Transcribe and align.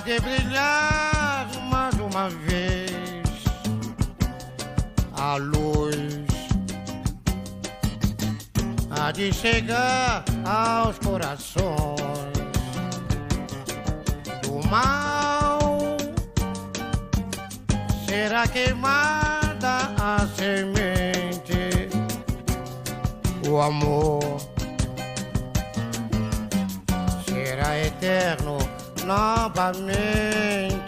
De 0.00 0.18
brilhar 0.18 1.46
mais 1.70 1.94
uma 1.94 2.28
vez. 2.28 2.92
A 5.16 5.36
luz 5.36 5.94
há 8.90 9.12
de 9.12 9.32
chegar 9.32 10.24
aos 10.44 10.98
corações. 10.98 11.94
Do 14.42 14.68
mal 14.68 15.96
será 18.06 18.48
queimada 18.48 19.94
a 20.00 20.26
semente. 20.34 21.88
O 23.48 23.60
amor 23.60 24.38
será 27.26 27.78
eterno 27.78 28.73
novamente. 29.04 30.84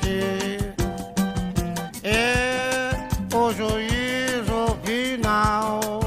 É 2.03 2.91
o 3.35 3.53
juízo 3.53 4.77
final, 4.85 6.01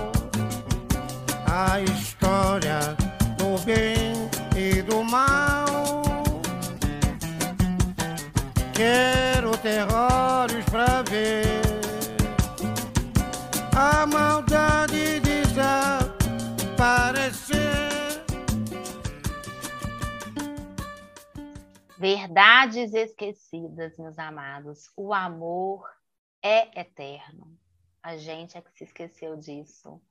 a 1.46 1.80
Verdades 22.20 22.94
esquecidas, 22.94 23.96
meus 23.98 24.20
amados. 24.20 24.92
O 24.98 25.14
amor 25.14 25.90
é 26.44 26.82
eterno. 26.82 27.58
A 28.04 28.18
gente 28.18 28.58
é 28.58 28.62
que 28.62 28.74
se 28.74 28.84
esqueceu 28.84 29.38
disso. 29.38 30.02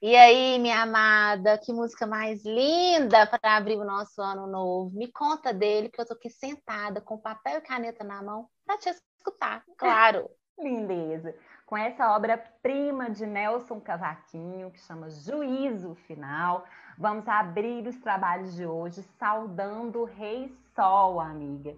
E 0.00 0.14
aí, 0.14 0.60
minha 0.60 0.82
amada, 0.82 1.58
que 1.58 1.72
música 1.72 2.06
mais 2.06 2.44
linda 2.44 3.26
para 3.26 3.56
abrir 3.56 3.76
o 3.76 3.84
nosso 3.84 4.22
ano 4.22 4.46
novo. 4.46 4.96
Me 4.96 5.10
conta 5.10 5.52
dele, 5.52 5.88
que 5.88 6.00
eu 6.00 6.06
tô 6.06 6.12
aqui 6.12 6.30
sentada 6.30 7.00
com 7.00 7.18
papel 7.18 7.58
e 7.58 7.62
caneta 7.62 8.04
na 8.04 8.22
mão 8.22 8.48
para 8.64 8.78
te 8.78 8.90
escutar, 8.90 9.64
claro. 9.76 10.30
Lindeza. 10.56 11.34
Com 11.66 11.76
essa 11.76 12.14
obra-prima 12.14 13.10
de 13.10 13.26
Nelson 13.26 13.80
Cavaquinho, 13.80 14.70
que 14.70 14.78
chama 14.78 15.10
Juízo 15.10 15.96
Final, 16.06 16.64
vamos 16.96 17.26
abrir 17.26 17.84
os 17.88 17.98
trabalhos 17.98 18.54
de 18.54 18.64
hoje 18.64 19.02
saudando 19.18 20.02
o 20.02 20.04
Rei 20.04 20.56
Sol, 20.74 21.20
amiga. 21.20 21.76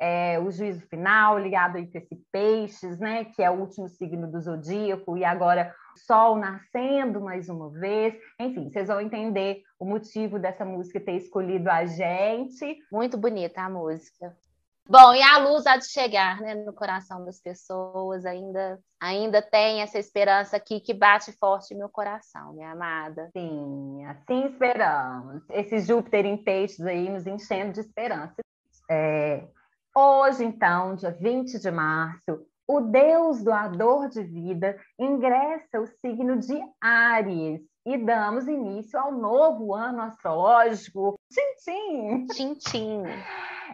É, 0.00 0.38
o 0.38 0.50
juízo 0.50 0.80
final 0.88 1.38
ligado 1.38 1.76
a 1.76 1.80
esse 1.80 2.00
peixes, 2.32 2.98
né, 2.98 3.26
que 3.26 3.42
é 3.42 3.50
o 3.50 3.60
último 3.60 3.86
signo 3.86 4.30
do 4.30 4.40
zodíaco, 4.40 5.16
e 5.16 5.24
agora 5.24 5.74
Sol 6.06 6.36
nascendo 6.36 7.20
mais 7.20 7.48
uma 7.48 7.68
vez. 7.68 8.14
Enfim, 8.38 8.70
vocês 8.70 8.88
vão 8.88 9.00
entender 9.00 9.62
o 9.78 9.84
motivo 9.84 10.38
dessa 10.38 10.64
música 10.64 11.00
ter 11.00 11.16
escolhido 11.16 11.70
a 11.70 11.84
gente. 11.84 12.78
Muito 12.90 13.18
bonita 13.18 13.62
a 13.62 13.68
música. 13.68 14.34
Bom, 14.90 15.14
e 15.14 15.22
a 15.22 15.38
luz 15.38 15.68
há 15.68 15.76
de 15.76 15.88
chegar 15.88 16.40
né, 16.40 16.52
no 16.52 16.72
coração 16.72 17.24
das 17.24 17.40
pessoas, 17.40 18.26
ainda, 18.26 18.76
ainda 19.00 19.40
tem 19.40 19.82
essa 19.82 20.00
esperança 20.00 20.56
aqui 20.56 20.80
que 20.80 20.92
bate 20.92 21.30
forte 21.38 21.74
no 21.74 21.78
meu 21.78 21.88
coração, 21.88 22.52
minha 22.54 22.72
amada. 22.72 23.30
Sim, 23.32 24.04
assim 24.06 24.46
esperamos. 24.46 25.44
Esse 25.50 25.78
Júpiter 25.78 26.26
em 26.26 26.36
peixes 26.36 26.84
aí 26.84 27.08
nos 27.08 27.24
enchendo 27.24 27.72
de 27.74 27.78
esperança. 27.78 28.34
É, 28.90 29.46
hoje, 29.96 30.44
então, 30.44 30.96
dia 30.96 31.12
20 31.12 31.60
de 31.60 31.70
março, 31.70 32.44
o 32.66 32.80
Deus 32.80 33.44
doador 33.44 34.08
de 34.08 34.24
vida 34.24 34.76
ingressa 34.98 35.80
o 35.80 35.86
signo 35.86 36.36
de 36.36 36.60
Áries 36.80 37.60
e 37.86 37.96
damos 37.96 38.48
início 38.48 38.98
ao 38.98 39.12
novo 39.12 39.72
ano 39.72 40.02
astrológico. 40.02 41.14
Tchim, 41.30 41.54
tchim! 41.58 42.26
Tchim, 42.26 42.54
tchim. 42.54 43.02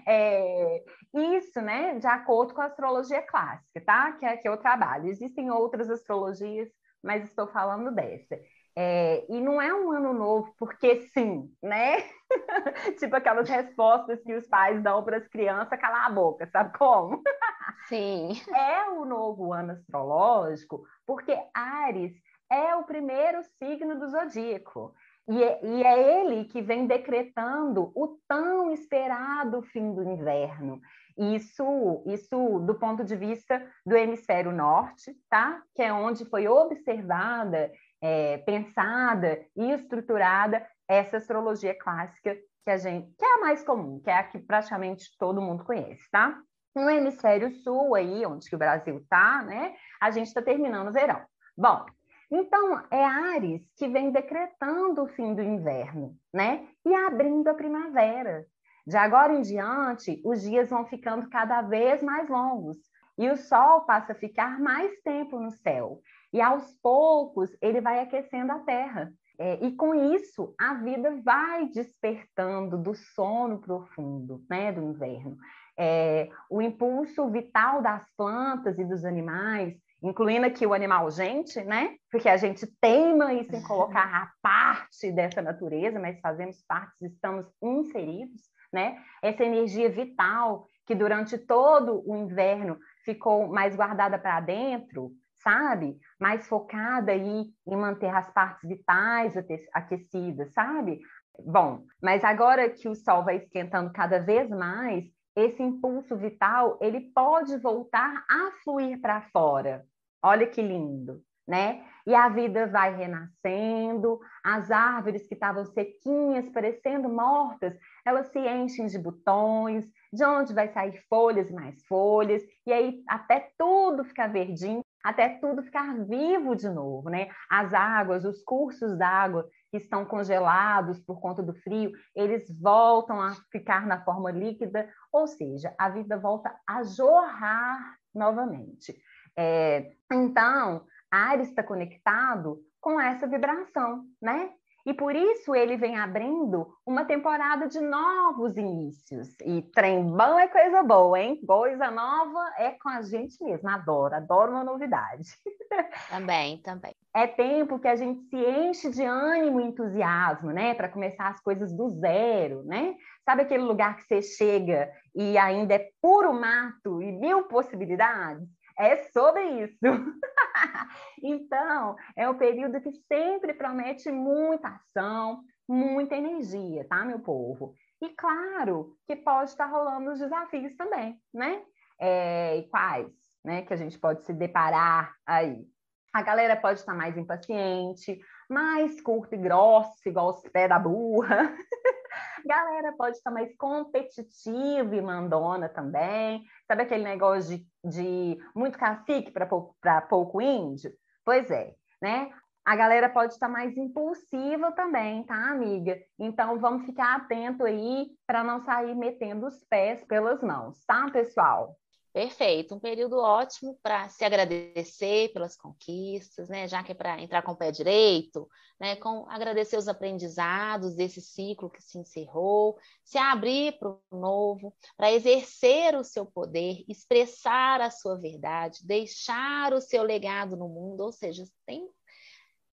É, 0.09 0.85
isso, 1.15 1.61
né, 1.61 1.99
de 1.99 2.07
acordo 2.07 2.55
com 2.55 2.61
a 2.61 2.67
astrologia 2.67 3.23
clássica, 3.23 3.81
tá? 3.85 4.13
Que 4.13 4.25
é 4.27 4.37
que 4.37 4.49
eu 4.49 4.57
trabalho. 4.57 5.09
Existem 5.09 5.51
outras 5.51 5.91
astrologias, 5.91 6.69
mas 7.03 7.25
estou 7.25 7.49
falando 7.49 7.93
dessa. 7.95 8.37
É, 8.79 9.25
e 9.33 9.41
não 9.41 9.61
é 9.61 9.73
um 9.73 9.91
ano 9.91 10.13
novo 10.13 10.55
porque 10.59 11.01
sim, 11.09 11.51
né? 11.63 11.97
tipo 12.99 13.17
aquelas 13.17 13.49
respostas 13.49 14.23
que 14.23 14.35
os 14.35 14.47
pais 14.47 14.83
dão 14.83 15.03
para 15.03 15.17
as 15.17 15.27
crianças 15.29 15.81
calar 15.81 16.07
a 16.07 16.11
boca, 16.11 16.47
sabe 16.53 16.77
como? 16.77 17.23
Sim. 17.89 18.33
É 18.55 18.91
o 18.91 19.05
novo 19.05 19.53
ano 19.53 19.73
astrológico 19.73 20.83
porque 21.07 21.37
Ares 21.55 22.13
é 22.51 22.75
o 22.75 22.85
primeiro 22.85 23.41
signo 23.59 23.99
do 23.99 24.09
zodíaco. 24.09 24.95
E 25.29 25.43
é, 25.43 25.61
e 25.65 25.83
é, 25.83 26.21
ele 26.21 26.45
que 26.45 26.63
vem 26.63 26.87
decretando 26.87 27.91
o 27.95 28.19
tão 28.29 28.71
esperado 28.73 29.63
fim 29.63 29.93
do 29.93 30.03
inverno. 30.03 30.81
Isso, 31.19 32.03
isso 32.07 32.61
do 32.61 32.75
ponto 32.75 33.03
de 33.03 33.17
vista 33.17 33.67
do 33.85 33.97
hemisfério 33.97 34.53
norte, 34.53 35.17
tá? 35.29 35.63
Que 35.75 35.83
é 35.83 35.93
onde 35.93 36.25
foi 36.27 36.47
observada, 36.47 37.73
é, 38.01 38.39
pensada 38.39 39.45
e 39.57 39.73
estruturada 39.73 40.65
essa 40.89 41.17
astrologia 41.17 41.77
clássica 41.77 42.37
que 42.65 42.71
a 42.71 42.77
gente, 42.77 43.13
que 43.17 43.25
é 43.25 43.35
a 43.35 43.41
mais 43.41 43.65
comum, 43.65 44.01
que 44.01 44.11
é 44.11 44.15
a 44.15 44.25
que 44.25 44.39
praticamente 44.39 45.17
todo 45.19 45.41
mundo 45.41 45.65
conhece, 45.65 46.09
tá? 46.11 46.39
No 46.75 46.91
hemisfério 46.91 47.51
sul 47.63 47.95
aí, 47.95 48.27
onde 48.27 48.55
o 48.55 48.59
Brasil 48.59 49.05
tá, 49.09 49.43
né? 49.43 49.75
A 50.01 50.11
gente 50.11 50.27
está 50.27 50.43
terminando 50.43 50.89
o 50.89 50.93
verão. 50.93 51.25
Bom, 51.57 51.87
então, 52.31 52.83
é 52.91 53.05
Ares 53.05 53.63
que 53.77 53.87
vem 53.89 54.11
decretando 54.11 55.03
o 55.03 55.09
fim 55.09 55.35
do 55.35 55.43
inverno, 55.43 56.17
né? 56.33 56.67
E 56.85 56.95
abrindo 56.95 57.49
a 57.49 57.55
primavera. 57.55 58.45
De 58.87 58.97
agora 58.97 59.33
em 59.33 59.43
diante, 59.43 60.21
os 60.25 60.43
dias 60.43 60.71
vão 60.71 60.87
ficando 60.87 61.29
cada 61.29 61.63
vez 61.63 62.03
mais 62.03 62.29
longos 62.29 62.79
e 63.19 63.29
o 63.31 63.37
sol 63.37 63.83
passa 63.83 64.13
a 64.13 64.17
ficar 64.17 64.61
mais 64.61 65.01
tempo 65.03 65.41
no 65.41 65.51
céu. 65.51 66.01
E 66.33 66.41
aos 66.41 66.73
poucos 66.83 67.51
ele 67.61 67.81
vai 67.81 68.01
aquecendo 68.01 68.53
a 68.53 68.61
terra. 68.61 69.13
É, 69.39 69.65
e 69.65 69.75
com 69.75 69.95
isso, 69.95 70.55
a 70.59 70.75
vida 70.75 71.21
vai 71.23 71.69
despertando 71.69 72.79
do 72.79 72.95
sono 72.95 73.59
profundo, 73.59 74.43
né, 74.49 74.73
do 74.73 74.83
inverno. 74.83 75.37
É, 75.79 76.31
o 76.51 76.63
impulso 76.63 77.29
vital 77.31 77.83
das 77.83 78.07
plantas 78.17 78.79
e 78.79 78.85
dos 78.85 79.05
animais 79.05 79.77
incluindo 80.07 80.47
aqui 80.47 80.65
o 80.65 80.73
animal 80.73 81.11
gente, 81.11 81.61
né? 81.65 81.97
Porque 82.11 82.29
a 82.29 82.37
gente 82.37 82.67
teima 82.81 83.35
isso 83.35 83.55
em 83.55 83.63
colocar 83.63 84.05
a 84.05 84.31
parte 84.41 85.11
dessa 85.11 85.43
natureza, 85.43 85.99
mas 85.99 86.21
fazemos 86.21 86.63
parte, 86.67 87.05
estamos 87.05 87.47
inseridos, 87.61 88.41
né? 88.73 88.97
Essa 89.21 89.45
energia 89.45 89.91
vital 89.91 90.67
que 90.87 90.95
durante 90.95 91.37
todo 91.37 92.03
o 92.09 92.17
inverno 92.17 92.79
ficou 93.05 93.49
mais 93.49 93.75
guardada 93.75 94.17
para 94.17 94.41
dentro, 94.41 95.11
sabe? 95.43 95.99
Mais 96.21 96.47
focada 96.47 97.11
aí 97.11 97.47
em 97.67 97.77
manter 97.77 98.15
as 98.15 98.31
partes 98.33 98.69
vitais 98.69 99.35
aquecidas, 99.73 100.53
sabe? 100.53 101.01
Bom, 101.45 101.83
mas 102.01 102.23
agora 102.23 102.71
que 102.71 102.89
o 102.89 102.95
sol 102.95 103.25
vai 103.25 103.39
esquentando 103.39 103.93
cada 103.93 104.21
vez 104.21 104.49
mais, 104.49 105.05
esse 105.35 105.63
impulso 105.63 106.17
vital 106.17 106.79
ele 106.81 107.13
pode 107.13 107.59
voltar 107.59 108.25
a 108.31 108.53
fluir 108.63 109.01
para 109.01 109.21
fora. 109.33 109.85
Olha 110.29 110.45
que 110.49 110.61
lindo, 110.61 111.23
né? 111.47 111.85
E 112.05 112.13
a 112.13 112.29
vida 112.29 112.67
vai 112.67 112.97
renascendo, 112.97 114.19
as 114.45 114.73
árvores 114.73 115.25
que 115.25 115.35
estavam 115.35 115.65
sequinhas, 115.65 116.51
parecendo 116.51 117.09
mortas, 117.09 117.79
elas 118.05 118.27
se 118.33 118.41
enchem 118.41 118.87
de 118.87 118.99
botões, 118.99 119.87
de 120.13 120.25
onde 120.25 120.53
vai 120.53 120.67
sair 120.73 121.01
folhas 121.09 121.49
e 121.49 121.53
mais 121.53 121.81
folhas, 121.87 122.43
e 122.67 122.73
aí 122.73 123.05
até 123.09 123.53
tudo 123.57 124.03
ficar 124.03 124.27
verdinho, 124.27 124.83
até 125.05 125.29
tudo 125.29 125.63
ficar 125.63 125.97
vivo 126.05 126.57
de 126.57 126.69
novo, 126.69 127.09
né? 127.09 127.29
As 127.49 127.73
águas, 127.73 128.25
os 128.25 128.43
cursos 128.43 128.99
d'água 128.99 129.49
que 129.71 129.77
estão 129.77 130.05
congelados 130.05 130.99
por 130.99 131.21
conta 131.21 131.41
do 131.41 131.55
frio, 131.55 131.93
eles 132.17 132.43
voltam 132.61 133.21
a 133.21 133.33
ficar 133.53 133.87
na 133.87 134.05
forma 134.05 134.33
líquida, 134.33 134.89
ou 135.13 135.29
seja, 135.29 135.73
a 135.79 135.89
vida 135.89 136.19
volta 136.19 136.53
a 136.69 136.83
jorrar 136.83 137.97
novamente. 138.13 138.93
É, 139.37 139.93
então, 140.13 140.85
Ares 141.11 141.49
está 141.49 141.63
conectado 141.63 142.61
com 142.81 143.01
essa 143.01 143.27
vibração, 143.27 144.05
né? 144.21 144.51
E 144.87 144.95
por 144.95 145.17
isso 145.17 145.53
ele 145.53 145.77
vem 145.77 145.99
abrindo 145.99 146.73
uma 146.87 147.05
temporada 147.05 147.67
de 147.67 147.81
novos 147.81 148.57
inícios. 148.57 149.35
E 149.45 149.61
trem 149.61 150.05
bom 150.05 150.39
é 150.39 150.47
coisa 150.47 150.81
boa, 150.85 151.19
hein? 151.19 151.41
Coisa 151.45 151.91
nova 151.91 152.53
é 152.57 152.71
com 152.71 152.89
a 152.89 153.03
gente 153.03 153.43
mesmo. 153.43 153.69
Adoro, 153.69 154.15
adoro 154.15 154.53
uma 154.53 154.63
novidade. 154.63 155.25
Também, 156.09 156.59
também. 156.59 156.95
É 157.13 157.27
tempo 157.27 157.81
que 157.81 157.89
a 157.89 157.97
gente 157.97 158.23
se 158.29 158.37
enche 158.37 158.89
de 158.89 159.03
ânimo 159.03 159.61
e 159.61 159.65
entusiasmo, 159.65 160.53
né? 160.53 160.75
Para 160.75 160.89
começar 160.89 161.29
as 161.29 161.41
coisas 161.41 161.73
do 161.73 161.91
zero, 161.91 162.63
né? 162.65 162.95
Sabe 163.25 163.43
aquele 163.43 163.65
lugar 163.65 163.97
que 163.97 164.05
você 164.05 164.23
chega 164.23 164.89
e 165.13 165.37
ainda 165.37 165.75
é 165.75 165.89
puro 166.01 166.33
mato 166.33 167.03
e 167.03 167.11
mil 167.11 167.43
possibilidades? 167.49 168.49
É 168.79 168.97
sobre 169.11 169.43
isso. 169.65 169.79
então, 171.23 171.97
é 172.15 172.29
um 172.29 172.37
período 172.37 172.81
que 172.81 172.93
sempre 173.11 173.55
promete 173.55 174.11
muita 174.11 174.69
ação, 174.69 175.43
muita 175.69 176.15
energia, 176.15 176.87
tá, 176.89 177.05
meu 177.05 177.21
povo? 177.21 177.75
E 178.03 178.11
claro 178.11 178.95
que 179.07 179.17
pode 179.17 179.51
estar 179.51 179.67
rolando 179.67 180.13
os 180.13 180.19
desafios 180.19 180.77
também, 180.77 181.19
né? 181.33 181.63
É, 181.99 182.59
e 182.59 182.69
quais, 182.69 183.11
né, 183.43 183.63
que 183.63 183.73
a 183.73 183.77
gente 183.77 183.99
pode 183.99 184.25
se 184.25 184.35
deparar 184.35 185.15
aí? 185.27 185.65
A 186.13 186.23
galera 186.23 186.57
pode 186.57 186.81
estar 186.81 186.95
mais 186.95 187.17
impaciente, 187.17 188.19
mais 188.49 189.01
curta 189.01 189.35
e 189.35 189.39
grossa, 189.39 190.09
igual 190.09 190.31
os 190.31 190.43
pés 190.51 190.69
da 190.69 190.79
burra. 190.79 191.55
galera 192.47 192.93
pode 192.97 193.17
estar 193.17 193.31
mais 193.31 193.55
competitiva 193.57 194.95
e 194.95 195.01
mandona 195.01 195.69
também. 195.69 196.45
Sabe 196.67 196.83
aquele 196.83 197.05
negócio 197.05 197.59
de, 197.59 197.67
de 197.85 198.39
muito 198.55 198.79
cacique 198.79 199.31
para 199.31 199.47
pouco, 199.47 199.77
pouco 200.09 200.41
índio? 200.41 200.93
Pois 201.25 201.51
é, 201.51 201.75
né? 202.01 202.31
A 202.65 202.75
galera 202.75 203.09
pode 203.09 203.33
estar 203.33 203.49
mais 203.49 203.77
impulsiva 203.77 204.73
também, 204.73 205.23
tá, 205.25 205.51
amiga? 205.51 205.97
Então 206.19 206.59
vamos 206.59 206.85
ficar 206.85 207.15
atento 207.15 207.65
aí 207.65 208.09
para 208.27 208.43
não 208.43 208.61
sair 208.65 208.95
metendo 208.95 209.47
os 209.47 209.63
pés 209.65 210.05
pelas 210.05 210.43
mãos, 210.43 210.85
tá, 210.85 211.09
pessoal? 211.13 211.77
Perfeito, 212.17 212.75
um 212.75 212.81
período 212.81 213.19
ótimo 213.19 213.79
para 213.83 214.09
se 214.09 214.25
agradecer 214.25 215.31
pelas 215.35 215.55
conquistas, 215.55 216.49
né? 216.49 216.67
Já 216.67 216.83
que 216.83 216.93
é 216.93 216.95
para 216.95 217.21
entrar 217.21 217.43
com 217.43 217.53
o 217.53 217.57
pé 217.57 217.71
direito, 217.71 218.49
né? 218.81 218.97
Com 218.97 219.29
agradecer 219.29 219.77
os 219.77 219.87
aprendizados 219.87 220.95
desse 220.97 221.21
ciclo 221.21 221.69
que 221.69 221.83
se 221.83 221.99
encerrou, 221.99 222.79
se 223.05 223.19
abrir 223.19 223.79
para 223.79 223.91
o 223.91 224.01
novo, 224.11 224.75
para 224.97 225.13
exercer 225.13 225.95
o 225.95 226.03
seu 226.03 226.25
poder, 226.25 226.83
expressar 226.89 227.83
a 227.83 227.91
sua 227.91 228.17
verdade, 228.17 228.87
deixar 228.87 229.75
o 229.75 229.81
seu 229.83 230.03
legado 230.03 230.57
no 230.57 230.71
mundo, 230.71 231.03
ou 231.03 231.13
seja, 231.13 231.45
tem 231.67 231.87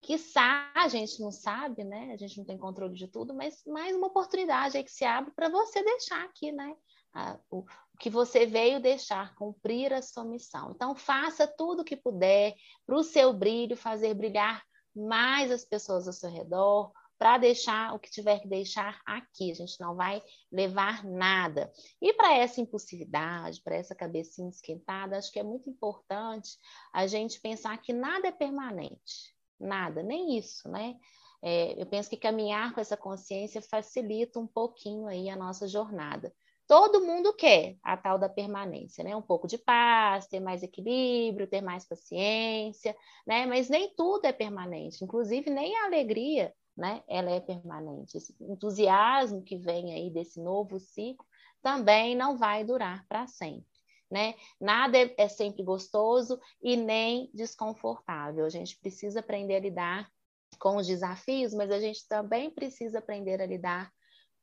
que 0.04 0.16
a 0.38 0.88
gente 0.88 1.20
não 1.22 1.32
sabe, 1.32 1.84
né? 1.84 2.14
A 2.14 2.18
gente 2.18 2.38
não 2.38 2.46
tem 2.46 2.58
controle 2.58 2.94
de 2.94 3.10
tudo, 3.10 3.34
mas 3.34 3.62
mais 3.66 3.94
uma 3.94 4.08
oportunidade 4.08 4.78
aí 4.78 4.86
que 4.86 4.92
se 4.92 5.04
abre 5.04 5.32
para 5.32 5.50
você 5.50 5.84
deixar 5.84 6.24
aqui, 6.24 6.50
né? 6.52 6.76
A, 7.14 7.38
o, 7.50 7.66
que 8.00 8.10
você 8.10 8.46
veio 8.46 8.82
deixar 8.82 9.36
cumprir 9.36 9.94
a 9.94 10.02
sua 10.02 10.24
missão. 10.24 10.72
Então, 10.72 10.96
faça 10.96 11.48
tudo 11.48 11.82
o 11.82 11.86
que 11.86 11.96
puder 11.96 12.56
para 12.86 12.96
o 12.96 13.04
seu 13.04 13.34
brilho, 13.34 13.78
fazer 13.78 14.14
brilhar 14.14 14.64
mais 14.96 15.52
as 15.52 15.66
pessoas 15.66 16.08
ao 16.08 16.14
seu 16.14 16.30
redor, 16.30 16.92
para 17.18 17.38
deixar 17.38 17.94
o 17.94 18.00
que 18.00 18.12
tiver 18.12 18.40
que 18.40 18.48
deixar 18.48 19.00
aqui. 19.06 19.52
A 19.52 19.56
gente 19.56 19.80
não 19.80 19.96
vai 19.96 20.22
levar 20.52 21.06
nada. 21.06 21.72
E 22.02 22.14
para 22.14 22.36
essa 22.36 22.60
impulsividade, 22.60 23.62
para 23.62 23.76
essa 23.76 23.96
cabecinha 23.96 24.50
esquentada, 24.50 25.18
acho 25.18 25.32
que 25.32 25.40
é 25.40 25.44
muito 25.44 25.70
importante 25.70 26.58
a 26.92 27.08
gente 27.08 27.40
pensar 27.40 27.78
que 27.78 27.94
nada 27.94 28.28
é 28.28 28.32
permanente. 28.32 29.34
Nada, 29.60 30.04
nem 30.04 30.38
isso, 30.38 30.68
né? 30.68 30.98
É, 31.42 31.82
eu 31.82 31.86
penso 31.86 32.10
que 32.10 32.18
caminhar 32.18 32.74
com 32.74 32.82
essa 32.82 32.98
consciência 32.98 33.62
facilita 33.62 34.40
um 34.40 34.48
pouquinho 34.48 35.08
aí 35.08 35.30
a 35.30 35.36
nossa 35.36 35.68
jornada 35.68 36.34
todo 36.68 37.06
mundo 37.06 37.34
quer 37.34 37.78
a 37.84 37.98
tal 37.98 38.18
da 38.18 38.30
permanência, 38.30 39.04
né? 39.04 39.16
Um 39.16 39.22
pouco 39.22 39.48
de 39.48 39.58
paz, 39.58 40.28
ter 40.28 40.40
mais 40.40 40.64
equilíbrio, 40.64 41.48
ter 41.48 41.62
mais 41.62 41.86
paciência, 41.86 42.96
né? 43.26 43.46
Mas 43.46 43.70
nem 43.70 43.94
tudo 43.96 44.26
é 44.26 44.34
permanente, 44.34 45.04
inclusive 45.04 45.50
nem 45.50 45.76
a 45.78 45.86
alegria, 45.86 46.54
né? 46.76 47.04
Ela 47.08 47.32
é 47.32 47.40
permanente. 47.40 48.18
Esse 48.18 48.36
entusiasmo 48.42 49.44
que 49.44 49.58
vem 49.58 49.94
aí 49.94 50.10
desse 50.10 50.42
novo 50.42 50.80
ciclo 50.80 51.26
também 51.62 52.16
não 52.16 52.38
vai 52.38 52.64
durar 52.64 53.06
para 53.08 53.26
sempre. 53.28 53.72
Né? 54.12 54.36
Nada 54.62 54.96
é, 54.96 55.16
é 55.18 55.28
sempre 55.28 55.64
gostoso 55.64 56.40
e 56.62 56.78
nem 56.78 57.32
desconfortável. 57.34 58.46
A 58.46 58.50
gente 58.50 58.78
precisa 58.78 59.22
aprender 59.22 59.56
a 59.56 59.60
lidar 59.60 60.12
com 60.60 60.76
os 60.76 60.86
desafios, 60.86 61.52
mas 61.52 61.72
a 61.72 61.80
gente 61.80 62.08
também 62.08 62.52
precisa 62.52 63.00
aprender 63.00 63.42
a 63.42 63.46
lidar 63.46 63.92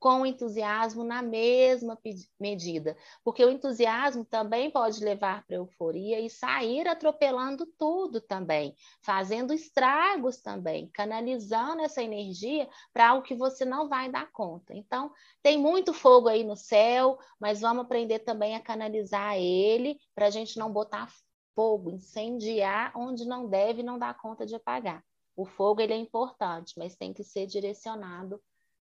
com 0.00 0.25
entusiasmo 0.25 1.04
na 1.04 1.21
mesma 1.21 1.99
medida, 2.40 2.97
porque 3.23 3.45
o 3.45 3.50
entusiasmo 3.50 4.25
também 4.25 4.71
pode 4.71 5.04
levar 5.04 5.45
para 5.47 5.57
euforia 5.57 6.19
e 6.19 6.30
sair 6.30 6.88
atropelando 6.88 7.66
tudo 7.78 8.19
também, 8.19 8.75
fazendo 9.02 9.52
estragos 9.52 10.38
também, 10.40 10.88
canalizando 10.88 11.83
essa 11.83 12.02
energia 12.02 12.66
para 12.95 13.11
algo 13.11 13.23
que 13.23 13.35
você 13.35 13.66
não 13.66 13.90
vai 13.90 14.11
dar 14.11 14.33
conta. 14.33 14.75
Então, 14.75 15.12
tem 15.42 15.59
muito 15.59 15.92
fogo 15.92 16.28
aí 16.28 16.42
no 16.45 16.57
céu, 16.57 17.19
mas 17.38 17.61
vamos 17.61 17.85
aprender 17.85 18.21
também 18.21 18.57
a 18.57 18.61
canalizar 18.61 19.37
ele 19.37 20.00
para 20.14 20.26
a 20.26 20.30
gente 20.30 20.59
não 20.59 20.73
botar 20.73 21.12
fogo, 21.54 21.90
incendiar 21.90 22.90
onde 22.97 23.26
não 23.26 23.47
deve 23.47 23.80
e 23.80 23.85
não 23.85 23.99
dar 23.99 24.16
conta 24.16 24.47
de 24.47 24.54
apagar. 24.54 25.04
O 25.37 25.45
fogo 25.45 25.83
ele 25.83 25.92
é 25.92 25.97
importante, 25.97 26.73
mas 26.78 26.97
tem 26.97 27.12
que 27.12 27.23
ser 27.23 27.47
direcionado 27.47 28.40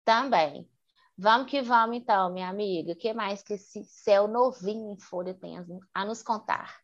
também. 0.05 0.69
Vamos 1.21 1.51
que 1.51 1.61
vamos, 1.61 1.97
então, 1.97 2.31
minha 2.31 2.47
amiga. 2.47 2.93
O 2.93 2.95
que 2.95 3.13
mais 3.13 3.43
que 3.43 3.55
esse 3.55 3.83
céu 3.83 4.25
novinho 4.25 4.93
em 4.93 4.97
folha 4.97 5.33
tem 5.33 5.57
a 5.93 6.05
nos 6.05 6.23
contar? 6.23 6.77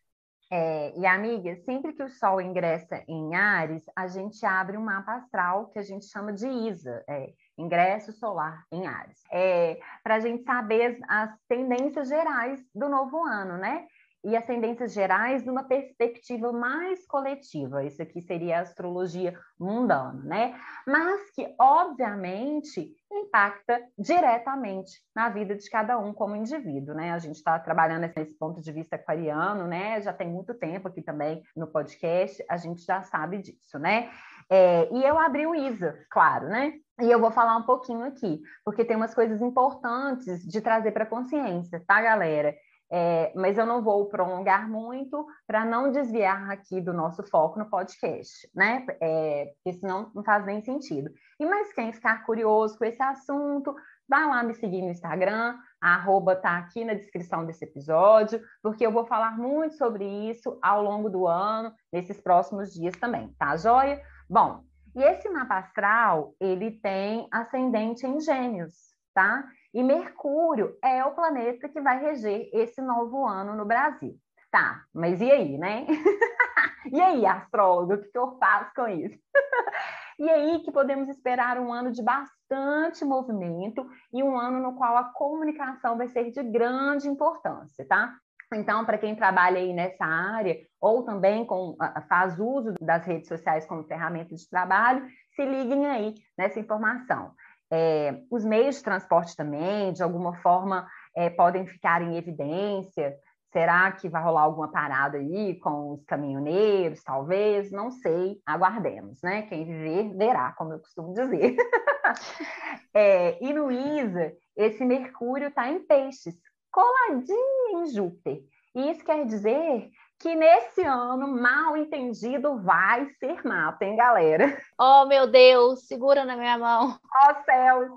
É, 0.52 0.92
e 0.94 1.06
amiga, 1.06 1.56
sempre 1.64 1.94
que 1.94 2.02
o 2.02 2.08
Sol 2.10 2.38
ingressa 2.38 3.02
em 3.08 3.34
Ares, 3.34 3.82
a 3.96 4.06
gente 4.06 4.44
abre 4.44 4.76
um 4.76 4.84
mapa 4.84 5.14
astral 5.14 5.68
que 5.68 5.78
a 5.78 5.82
gente 5.82 6.04
chama 6.04 6.34
de 6.34 6.46
ISA, 6.46 7.02
é, 7.08 7.32
ingresso 7.56 8.12
solar 8.12 8.62
em 8.70 8.86
Ares, 8.86 9.22
é, 9.32 9.80
para 10.04 10.16
a 10.16 10.20
gente 10.20 10.44
saber 10.44 11.00
as, 11.08 11.30
as 11.30 11.38
tendências 11.48 12.06
gerais 12.06 12.62
do 12.74 12.90
novo 12.90 13.24
ano, 13.24 13.56
né? 13.56 13.86
E 14.26 14.36
as 14.36 14.44
tendências 14.44 14.92
gerais 14.92 15.44
numa 15.44 15.62
perspectiva 15.62 16.52
mais 16.52 17.06
coletiva. 17.06 17.84
Isso 17.84 18.02
aqui 18.02 18.20
seria 18.20 18.58
a 18.58 18.62
astrologia 18.62 19.38
mundana, 19.58 20.20
né? 20.24 20.60
Mas 20.84 21.30
que, 21.30 21.54
obviamente, 21.60 22.92
impacta 23.10 23.80
diretamente 23.96 25.00
na 25.14 25.28
vida 25.28 25.54
de 25.54 25.70
cada 25.70 25.96
um 25.96 26.12
como 26.12 26.34
indivíduo, 26.34 26.92
né? 26.92 27.12
A 27.12 27.18
gente 27.20 27.36
está 27.36 27.56
trabalhando 27.60 28.10
nesse 28.16 28.36
ponto 28.36 28.60
de 28.60 28.72
vista 28.72 28.96
aquariano, 28.96 29.68
né? 29.68 30.00
Já 30.00 30.12
tem 30.12 30.28
muito 30.28 30.52
tempo 30.54 30.88
aqui 30.88 31.02
também 31.02 31.40
no 31.56 31.68
podcast, 31.68 32.44
a 32.50 32.56
gente 32.56 32.84
já 32.84 33.02
sabe 33.02 33.38
disso, 33.38 33.78
né? 33.78 34.10
É, 34.50 34.92
e 34.92 35.04
eu 35.04 35.18
abri 35.20 35.46
o 35.46 35.54
ISA, 35.54 35.96
claro, 36.10 36.48
né? 36.48 36.72
E 37.00 37.10
eu 37.10 37.20
vou 37.20 37.30
falar 37.30 37.56
um 37.56 37.62
pouquinho 37.62 38.04
aqui, 38.04 38.40
porque 38.64 38.84
tem 38.84 38.96
umas 38.96 39.14
coisas 39.14 39.40
importantes 39.40 40.42
de 40.44 40.60
trazer 40.60 40.90
para 40.90 41.06
consciência, 41.06 41.80
tá, 41.86 42.02
galera? 42.02 42.54
É, 42.90 43.32
mas 43.34 43.58
eu 43.58 43.66
não 43.66 43.82
vou 43.82 44.06
prolongar 44.06 44.68
muito 44.68 45.26
para 45.46 45.64
não 45.64 45.90
desviar 45.90 46.50
aqui 46.50 46.80
do 46.80 46.92
nosso 46.92 47.22
foco 47.24 47.58
no 47.58 47.68
podcast, 47.68 48.48
né? 48.54 48.86
É, 49.00 49.52
porque 49.54 49.78
senão 49.78 50.10
não 50.14 50.22
faz 50.22 50.46
nem 50.46 50.62
sentido. 50.62 51.10
E 51.40 51.44
mais 51.44 51.72
quem 51.72 51.92
ficar 51.92 52.24
curioso 52.24 52.78
com 52.78 52.84
esse 52.84 53.02
assunto, 53.02 53.74
vai 54.08 54.24
lá 54.26 54.42
me 54.42 54.54
seguir 54.54 54.82
no 54.82 54.90
Instagram, 54.90 55.58
a 55.80 55.94
arroba 55.94 56.36
tá 56.36 56.58
aqui 56.58 56.84
na 56.84 56.94
descrição 56.94 57.44
desse 57.44 57.64
episódio, 57.64 58.40
porque 58.62 58.86
eu 58.86 58.92
vou 58.92 59.04
falar 59.04 59.36
muito 59.36 59.76
sobre 59.76 60.04
isso 60.30 60.58
ao 60.62 60.82
longo 60.82 61.10
do 61.10 61.26
ano, 61.26 61.72
nesses 61.92 62.20
próximos 62.20 62.72
dias 62.72 62.96
também, 62.96 63.34
tá 63.38 63.56
joia? 63.56 64.00
Bom, 64.28 64.62
e 64.94 65.02
esse 65.02 65.28
mapa 65.28 65.58
astral, 65.58 66.34
ele 66.40 66.70
tem 66.70 67.28
ascendente 67.30 68.06
em 68.06 68.20
gêmeos, 68.20 68.72
tá? 69.12 69.44
E 69.76 69.82
Mercúrio 69.82 70.74
é 70.82 71.04
o 71.04 71.14
planeta 71.14 71.68
que 71.68 71.82
vai 71.82 72.00
reger 72.00 72.48
esse 72.54 72.80
novo 72.80 73.26
ano 73.26 73.54
no 73.54 73.66
Brasil. 73.66 74.16
Tá, 74.50 74.82
mas 74.94 75.20
e 75.20 75.30
aí, 75.30 75.58
né? 75.58 75.84
e 76.90 76.98
aí, 76.98 77.26
astrólogo, 77.26 77.92
o 77.92 78.00
que 78.00 78.16
eu 78.16 78.38
faço 78.38 78.72
com 78.74 78.88
isso? 78.88 79.18
e 80.18 80.30
aí 80.30 80.60
que 80.60 80.72
podemos 80.72 81.10
esperar 81.10 81.58
um 81.60 81.70
ano 81.70 81.92
de 81.92 82.02
bastante 82.02 83.04
movimento 83.04 83.86
e 84.14 84.22
um 84.22 84.38
ano 84.38 84.60
no 84.60 84.76
qual 84.76 84.96
a 84.96 85.12
comunicação 85.12 85.98
vai 85.98 86.08
ser 86.08 86.30
de 86.30 86.42
grande 86.42 87.06
importância, 87.06 87.86
tá? 87.86 88.16
Então, 88.54 88.82
para 88.86 88.96
quem 88.96 89.14
trabalha 89.14 89.58
aí 89.58 89.74
nessa 89.74 90.06
área 90.06 90.56
ou 90.80 91.04
também 91.04 91.44
com, 91.44 91.76
faz 92.08 92.40
uso 92.40 92.72
das 92.80 93.04
redes 93.04 93.28
sociais 93.28 93.66
como 93.66 93.84
ferramenta 93.84 94.34
de 94.34 94.48
trabalho, 94.48 95.06
se 95.34 95.44
liguem 95.44 95.84
aí 95.86 96.14
nessa 96.38 96.58
informação. 96.58 97.34
É, 97.70 98.20
os 98.30 98.44
meios 98.44 98.76
de 98.76 98.82
transporte 98.82 99.36
também, 99.36 99.92
de 99.92 100.02
alguma 100.02 100.34
forma, 100.36 100.86
é, 101.14 101.30
podem 101.30 101.66
ficar 101.66 102.02
em 102.02 102.16
evidência. 102.16 103.16
Será 103.52 103.90
que 103.92 104.08
vai 104.08 104.22
rolar 104.22 104.42
alguma 104.42 104.70
parada 104.70 105.18
aí 105.18 105.58
com 105.60 105.92
os 105.94 106.04
caminhoneiros? 106.04 107.02
Talvez, 107.02 107.70
não 107.70 107.90
sei. 107.90 108.40
Aguardemos, 108.44 109.20
né? 109.22 109.42
Quem 109.42 109.64
viver, 109.64 110.14
verá, 110.16 110.52
como 110.52 110.74
eu 110.74 110.80
costumo 110.80 111.14
dizer. 111.14 111.56
é, 112.92 113.42
e 113.42 113.52
no 113.52 113.70
ISA, 113.70 114.32
esse 114.56 114.84
Mercúrio 114.84 115.48
está 115.48 115.68
em 115.68 115.80
peixes, 115.80 116.34
coladinho 116.70 117.80
em 117.80 117.86
Júpiter. 117.86 118.42
E 118.74 118.90
isso 118.90 119.02
quer 119.02 119.24
dizer 119.24 119.90
que 120.18 120.34
nesse 120.34 120.82
ano, 120.82 121.28
mal 121.28 121.76
entendido 121.76 122.58
vai 122.58 123.06
ser 123.18 123.44
mato, 123.44 123.82
hein, 123.82 123.96
galera? 123.96 124.56
Oh, 124.78 125.06
meu 125.06 125.26
Deus, 125.26 125.86
segura 125.86 126.24
na 126.24 126.36
minha 126.36 126.58
mão. 126.58 126.98
Oh, 127.04 127.44
céus! 127.44 127.90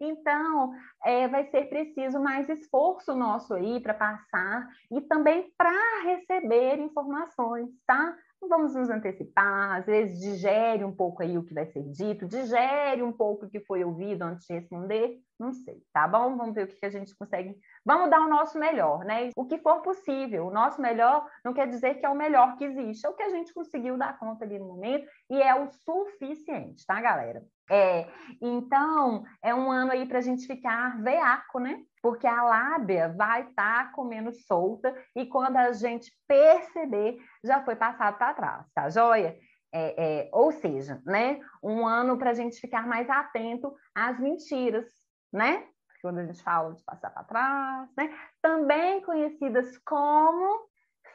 Então, 0.00 0.72
é, 1.04 1.28
vai 1.28 1.44
ser 1.50 1.68
preciso 1.68 2.18
mais 2.18 2.48
esforço 2.48 3.14
nosso 3.14 3.54
aí 3.54 3.78
para 3.80 3.94
passar 3.94 4.68
e 4.90 5.00
também 5.02 5.52
para 5.56 6.02
receber 6.02 6.80
informações, 6.80 7.70
tá? 7.86 8.16
Vamos 8.48 8.74
nos 8.74 8.90
antecipar, 8.90 9.76
às 9.76 9.86
vezes 9.86 10.18
digere 10.18 10.84
um 10.84 10.94
pouco 10.94 11.22
aí 11.22 11.38
o 11.38 11.44
que 11.44 11.54
vai 11.54 11.66
ser 11.66 11.82
dito, 11.84 12.26
digere 12.26 13.02
um 13.02 13.12
pouco 13.12 13.46
o 13.46 13.48
que 13.48 13.60
foi 13.60 13.84
ouvido 13.84 14.22
antes 14.22 14.46
de 14.46 14.54
responder, 14.54 15.18
não 15.38 15.52
sei, 15.52 15.82
tá 15.92 16.06
bom? 16.06 16.36
Vamos 16.36 16.54
ver 16.54 16.64
o 16.64 16.68
que 16.68 16.84
a 16.84 16.90
gente 16.90 17.16
consegue. 17.16 17.56
Vamos 17.84 18.10
dar 18.10 18.20
o 18.20 18.28
nosso 18.28 18.58
melhor, 18.58 19.04
né? 19.04 19.30
O 19.36 19.46
que 19.46 19.58
for 19.58 19.80
possível. 19.82 20.46
O 20.46 20.50
nosso 20.52 20.80
melhor 20.80 21.26
não 21.44 21.54
quer 21.54 21.66
dizer 21.68 21.94
que 21.94 22.06
é 22.06 22.08
o 22.08 22.16
melhor 22.16 22.56
que 22.56 22.64
existe, 22.64 23.06
é 23.06 23.08
o 23.08 23.14
que 23.14 23.22
a 23.22 23.30
gente 23.30 23.54
conseguiu 23.54 23.96
dar 23.96 24.18
conta 24.18 24.44
ali 24.44 24.58
no 24.58 24.66
momento 24.66 25.06
e 25.30 25.40
é 25.40 25.54
o 25.54 25.68
suficiente, 25.68 26.84
tá, 26.86 27.00
galera? 27.00 27.42
É, 27.70 28.06
então, 28.40 29.24
é 29.42 29.54
um 29.54 29.70
ano 29.70 29.92
aí 29.92 30.06
para 30.06 30.18
a 30.18 30.22
gente 30.22 30.46
ficar 30.46 31.00
veaco, 31.02 31.58
né? 31.58 31.82
Porque 32.02 32.26
a 32.26 32.42
lábia 32.42 33.14
vai 33.16 33.42
estar 33.42 33.86
tá 33.86 33.92
comendo 33.92 34.32
solta 34.32 34.92
e 35.14 35.24
quando 35.24 35.56
a 35.56 35.72
gente 35.72 36.12
perceber, 36.26 37.16
já 37.44 37.62
foi 37.62 37.76
passado 37.76 38.18
para 38.18 38.34
trás, 38.34 38.66
tá 38.74 38.90
joia? 38.90 39.38
É, 39.74 40.24
é, 40.24 40.30
ou 40.32 40.52
seja, 40.52 41.00
né, 41.06 41.40
um 41.62 41.86
ano 41.86 42.18
para 42.18 42.30
a 42.30 42.34
gente 42.34 42.60
ficar 42.60 42.86
mais 42.86 43.08
atento 43.08 43.74
às 43.94 44.20
mentiras, 44.20 44.86
né? 45.32 45.66
Quando 46.02 46.18
a 46.18 46.26
gente 46.26 46.42
fala 46.42 46.74
de 46.74 46.82
passar 46.84 47.10
para 47.10 47.24
trás, 47.24 47.88
né? 47.96 48.12
Também 48.42 49.00
conhecidas 49.02 49.78
como 49.78 50.68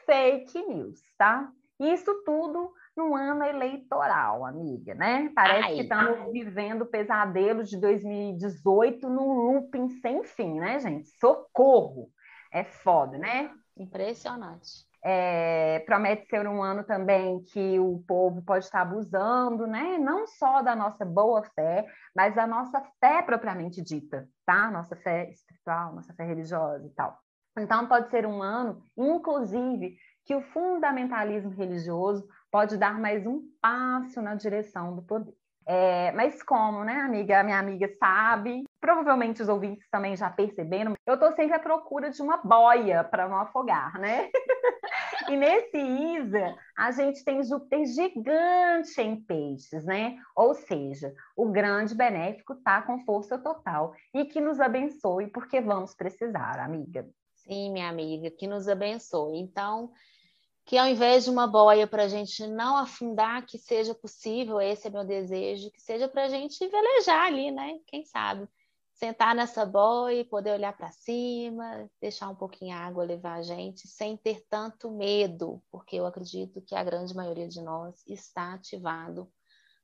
fake 0.06 0.60
news, 0.66 0.98
tá? 1.18 1.52
Isso 1.78 2.24
tudo 2.24 2.72
no 2.98 3.14
ano 3.14 3.44
eleitoral, 3.44 4.44
amiga, 4.44 4.92
né? 4.92 5.30
Parece 5.32 5.68
Ai. 5.68 5.74
que 5.76 5.82
estamos 5.82 6.32
vivendo 6.32 6.84
pesadelos 6.84 7.70
de 7.70 7.80
2018 7.80 9.08
num 9.08 9.32
looping 9.34 9.88
sem 10.00 10.24
fim, 10.24 10.58
né, 10.58 10.80
gente? 10.80 11.08
Socorro! 11.20 12.10
É 12.52 12.64
foda, 12.64 13.16
né? 13.16 13.52
Impressionante. 13.76 14.88
É, 15.04 15.78
promete 15.86 16.26
ser 16.26 16.48
um 16.48 16.60
ano 16.60 16.82
também 16.82 17.40
que 17.44 17.78
o 17.78 18.02
povo 18.04 18.42
pode 18.42 18.64
estar 18.64 18.80
abusando, 18.80 19.64
né? 19.64 19.96
Não 19.96 20.26
só 20.26 20.60
da 20.60 20.74
nossa 20.74 21.04
boa 21.04 21.44
fé, 21.54 21.86
mas 22.16 22.34
da 22.34 22.48
nossa 22.48 22.82
fé 22.98 23.22
propriamente 23.22 23.80
dita, 23.80 24.28
tá? 24.44 24.72
Nossa 24.72 24.96
fé 24.96 25.30
espiritual, 25.30 25.94
nossa 25.94 26.12
fé 26.14 26.24
religiosa 26.24 26.84
e 26.84 26.90
tal. 26.90 27.16
Então, 27.56 27.86
pode 27.86 28.10
ser 28.10 28.26
um 28.26 28.42
ano, 28.42 28.82
inclusive, 28.96 29.96
que 30.24 30.34
o 30.34 30.42
fundamentalismo 30.42 31.50
religioso 31.50 32.26
pode 32.50 32.76
dar 32.76 32.98
mais 32.98 33.26
um 33.26 33.42
passo 33.60 34.20
na 34.22 34.34
direção 34.34 34.94
do 34.94 35.02
poder. 35.02 35.34
É, 35.70 36.12
mas 36.12 36.42
como, 36.42 36.82
né, 36.82 36.94
amiga? 36.94 37.42
Minha 37.42 37.58
amiga 37.58 37.86
sabe, 37.98 38.64
provavelmente 38.80 39.42
os 39.42 39.50
ouvintes 39.50 39.86
também 39.90 40.16
já 40.16 40.30
perceberam, 40.30 40.94
eu 41.06 41.12
estou 41.12 41.30
sempre 41.32 41.56
à 41.56 41.58
procura 41.58 42.08
de 42.08 42.22
uma 42.22 42.38
boia 42.38 43.04
para 43.04 43.28
não 43.28 43.38
afogar, 43.38 43.98
né? 43.98 44.30
e 45.28 45.36
nesse 45.36 45.76
Isa, 45.76 46.56
a 46.74 46.90
gente 46.90 47.22
tem 47.22 47.42
Júpiter 47.42 47.84
gigante 47.84 48.98
em 48.98 49.20
peixes, 49.20 49.84
né? 49.84 50.16
Ou 50.34 50.54
seja, 50.54 51.12
o 51.36 51.50
grande 51.50 51.94
benéfico 51.94 52.54
está 52.54 52.80
com 52.80 53.04
força 53.04 53.36
total 53.36 53.92
e 54.14 54.24
que 54.24 54.40
nos 54.40 54.58
abençoe, 54.60 55.26
porque 55.26 55.60
vamos 55.60 55.94
precisar, 55.94 56.60
amiga. 56.60 57.06
Sim, 57.34 57.72
minha 57.72 57.90
amiga, 57.90 58.30
que 58.30 58.46
nos 58.46 58.68
abençoe. 58.68 59.38
Então, 59.38 59.90
que 60.68 60.76
ao 60.76 60.86
invés 60.86 61.24
de 61.24 61.30
uma 61.30 61.46
boia 61.46 61.86
para 61.86 62.02
a 62.02 62.08
gente 62.08 62.46
não 62.46 62.76
afundar, 62.76 63.46
que 63.46 63.56
seja 63.56 63.94
possível, 63.94 64.60
esse 64.60 64.86
é 64.86 64.90
meu 64.90 65.02
desejo, 65.02 65.70
que 65.70 65.80
seja 65.80 66.06
para 66.06 66.26
a 66.26 66.28
gente 66.28 66.58
velejar 66.68 67.26
ali, 67.26 67.50
né? 67.50 67.80
Quem 67.86 68.04
sabe? 68.04 68.46
Sentar 68.92 69.34
nessa 69.34 69.64
boia 69.64 70.22
poder 70.26 70.52
olhar 70.52 70.76
para 70.76 70.90
cima, 70.90 71.88
deixar 71.98 72.28
um 72.28 72.34
pouquinho 72.34 72.76
a 72.76 72.80
água 72.80 73.02
levar 73.02 73.38
a 73.38 73.42
gente, 73.42 73.88
sem 73.88 74.14
ter 74.18 74.44
tanto 74.50 74.90
medo, 74.90 75.62
porque 75.70 75.96
eu 75.96 76.04
acredito 76.04 76.60
que 76.60 76.74
a 76.74 76.84
grande 76.84 77.16
maioria 77.16 77.48
de 77.48 77.62
nós 77.62 78.04
está 78.06 78.52
ativado 78.52 79.26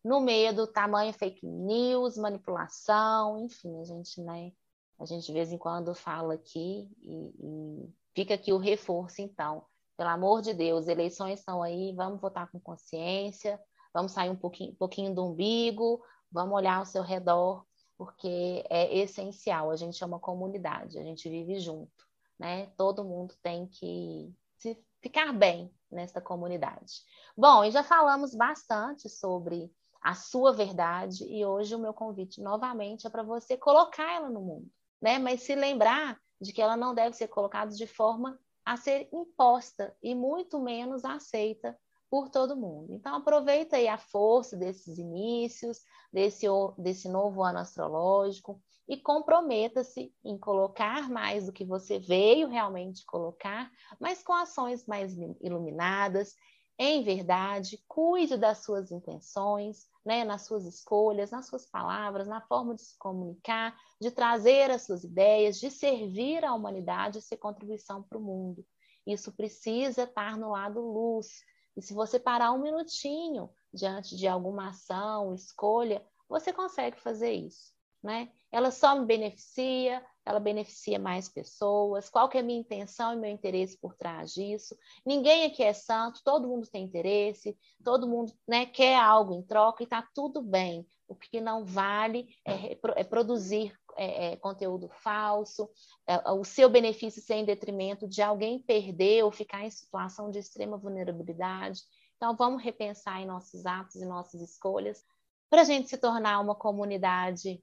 no 0.04 0.20
medo, 0.20 0.66
tamanho 0.66 1.14
fake 1.14 1.46
news, 1.46 2.18
manipulação, 2.18 3.38
enfim, 3.38 3.80
a 3.80 3.84
gente, 3.84 4.20
né? 4.20 4.52
A 5.00 5.06
gente 5.06 5.24
de 5.24 5.32
vez 5.32 5.50
em 5.50 5.56
quando 5.56 5.94
fala 5.94 6.34
aqui 6.34 6.90
e, 7.00 7.32
e 7.40 7.94
fica 8.14 8.34
aqui 8.34 8.52
o 8.52 8.58
reforço, 8.58 9.22
então. 9.22 9.64
Pelo 9.96 10.10
amor 10.10 10.42
de 10.42 10.52
Deus, 10.52 10.88
eleições 10.88 11.38
estão 11.38 11.62
aí, 11.62 11.92
vamos 11.94 12.20
votar 12.20 12.50
com 12.50 12.58
consciência, 12.58 13.60
vamos 13.92 14.12
sair 14.12 14.28
um 14.28 14.36
pouquinho, 14.36 14.74
pouquinho 14.74 15.14
do 15.14 15.24
umbigo, 15.24 16.02
vamos 16.30 16.54
olhar 16.54 16.78
ao 16.78 16.84
seu 16.84 17.02
redor, 17.02 17.64
porque 17.96 18.64
é 18.68 18.96
essencial. 18.96 19.70
A 19.70 19.76
gente 19.76 20.02
é 20.02 20.06
uma 20.06 20.18
comunidade, 20.18 20.98
a 20.98 21.02
gente 21.02 21.28
vive 21.28 21.60
junto, 21.60 21.92
né? 22.38 22.66
Todo 22.76 23.04
mundo 23.04 23.34
tem 23.40 23.68
que 23.68 24.34
se 24.58 24.76
ficar 25.00 25.32
bem 25.32 25.72
nessa 25.90 26.20
comunidade. 26.20 27.02
Bom, 27.36 27.62
e 27.64 27.70
já 27.70 27.84
falamos 27.84 28.34
bastante 28.34 29.08
sobre 29.08 29.72
a 30.02 30.14
sua 30.14 30.52
verdade 30.52 31.24
e 31.24 31.46
hoje 31.46 31.74
o 31.74 31.78
meu 31.78 31.94
convite 31.94 32.42
novamente 32.42 33.06
é 33.06 33.10
para 33.10 33.22
você 33.22 33.56
colocar 33.56 34.12
ela 34.12 34.28
no 34.28 34.40
mundo, 34.40 34.70
né? 35.00 35.18
Mas 35.18 35.42
se 35.42 35.54
lembrar 35.54 36.20
de 36.40 36.52
que 36.52 36.60
ela 36.60 36.76
não 36.76 36.94
deve 36.94 37.16
ser 37.16 37.28
colocada 37.28 37.70
de 37.70 37.86
forma 37.86 38.38
a 38.64 38.76
ser 38.76 39.08
imposta 39.12 39.94
e 40.02 40.14
muito 40.14 40.60
menos 40.60 41.04
aceita 41.04 41.78
por 42.10 42.28
todo 42.28 42.56
mundo. 42.56 42.94
Então 42.94 43.16
aproveita 43.16 43.76
aí 43.76 43.88
a 43.88 43.98
força 43.98 44.56
desses 44.56 44.98
inícios, 44.98 45.80
desse, 46.12 46.46
desse 46.78 47.08
novo 47.08 47.42
ano 47.42 47.58
astrológico 47.58 48.62
e 48.88 48.96
comprometa-se 48.96 50.14
em 50.24 50.38
colocar 50.38 51.10
mais 51.10 51.46
do 51.46 51.52
que 51.52 51.64
você 51.64 51.98
veio 51.98 52.48
realmente 52.48 53.04
colocar, 53.04 53.70
mas 53.98 54.22
com 54.22 54.32
ações 54.32 54.86
mais 54.86 55.16
iluminadas, 55.40 56.34
em 56.78 57.04
verdade, 57.04 57.82
cuide 57.86 58.36
das 58.36 58.64
suas 58.64 58.90
intenções, 58.90 59.86
né, 60.04 60.24
nas 60.24 60.42
suas 60.42 60.66
escolhas, 60.66 61.30
nas 61.30 61.46
suas 61.46 61.66
palavras, 61.66 62.26
na 62.26 62.40
forma 62.40 62.74
de 62.74 62.82
se 62.82 62.98
comunicar, 62.98 63.78
de 64.00 64.10
trazer 64.10 64.70
as 64.70 64.82
suas 64.82 65.04
ideias, 65.04 65.58
de 65.58 65.70
servir 65.70 66.44
à 66.44 66.52
humanidade 66.52 67.18
e 67.18 67.22
ser 67.22 67.36
contribuição 67.36 68.02
para 68.02 68.18
o 68.18 68.22
mundo. 68.22 68.66
Isso 69.06 69.32
precisa 69.32 70.02
estar 70.02 70.36
no 70.36 70.50
lado 70.50 70.80
luz. 70.80 71.28
E 71.76 71.82
se 71.82 71.94
você 71.94 72.18
parar 72.18 72.52
um 72.52 72.62
minutinho 72.62 73.50
diante 73.72 74.16
de 74.16 74.26
alguma 74.26 74.70
ação, 74.70 75.34
escolha, 75.34 76.04
você 76.28 76.52
consegue 76.52 76.98
fazer 77.00 77.32
isso, 77.32 77.72
né? 78.02 78.32
Ela 78.50 78.70
só 78.70 78.98
me 78.98 79.06
beneficia, 79.06 80.04
ela 80.26 80.40
beneficia 80.40 80.98
mais 80.98 81.28
pessoas, 81.28 82.08
qual 82.08 82.28
que 82.28 82.38
é 82.38 82.40
a 82.40 82.44
minha 82.44 82.60
intenção 82.60 83.12
e 83.12 83.16
meu 83.16 83.30
interesse 83.30 83.78
por 83.78 83.94
trás 83.94 84.32
disso. 84.32 84.76
Ninguém 85.04 85.44
aqui 85.44 85.62
é 85.62 85.72
santo, 85.72 86.20
todo 86.24 86.48
mundo 86.48 86.66
tem 86.66 86.84
interesse, 86.84 87.56
todo 87.84 88.08
mundo 88.08 88.32
né, 88.48 88.64
quer 88.66 88.96
algo 88.96 89.34
em 89.34 89.42
troca 89.42 89.82
e 89.82 89.84
está 89.84 90.06
tudo 90.14 90.42
bem. 90.42 90.86
O 91.06 91.14
que 91.14 91.40
não 91.40 91.64
vale 91.64 92.28
é, 92.46 92.78
é 92.96 93.04
produzir 93.04 93.72
é, 93.96 94.32
é, 94.32 94.36
conteúdo 94.36 94.88
falso, 94.88 95.68
é, 96.06 96.32
o 96.32 96.44
seu 96.44 96.68
benefício 96.68 97.22
ser 97.22 97.34
em 97.34 97.44
detrimento 97.44 98.08
de 98.08 98.22
alguém 98.22 98.58
perder 98.58 99.24
ou 99.24 99.30
ficar 99.30 99.64
em 99.64 99.70
situação 99.70 100.30
de 100.30 100.38
extrema 100.38 100.78
vulnerabilidade. 100.78 101.82
Então, 102.16 102.34
vamos 102.34 102.62
repensar 102.62 103.20
em 103.20 103.26
nossos 103.26 103.66
atos 103.66 103.96
e 103.96 104.06
nossas 104.06 104.40
escolhas 104.40 105.04
para 105.50 105.60
a 105.60 105.64
gente 105.64 105.88
se 105.88 105.98
tornar 105.98 106.40
uma 106.40 106.54
comunidade 106.54 107.62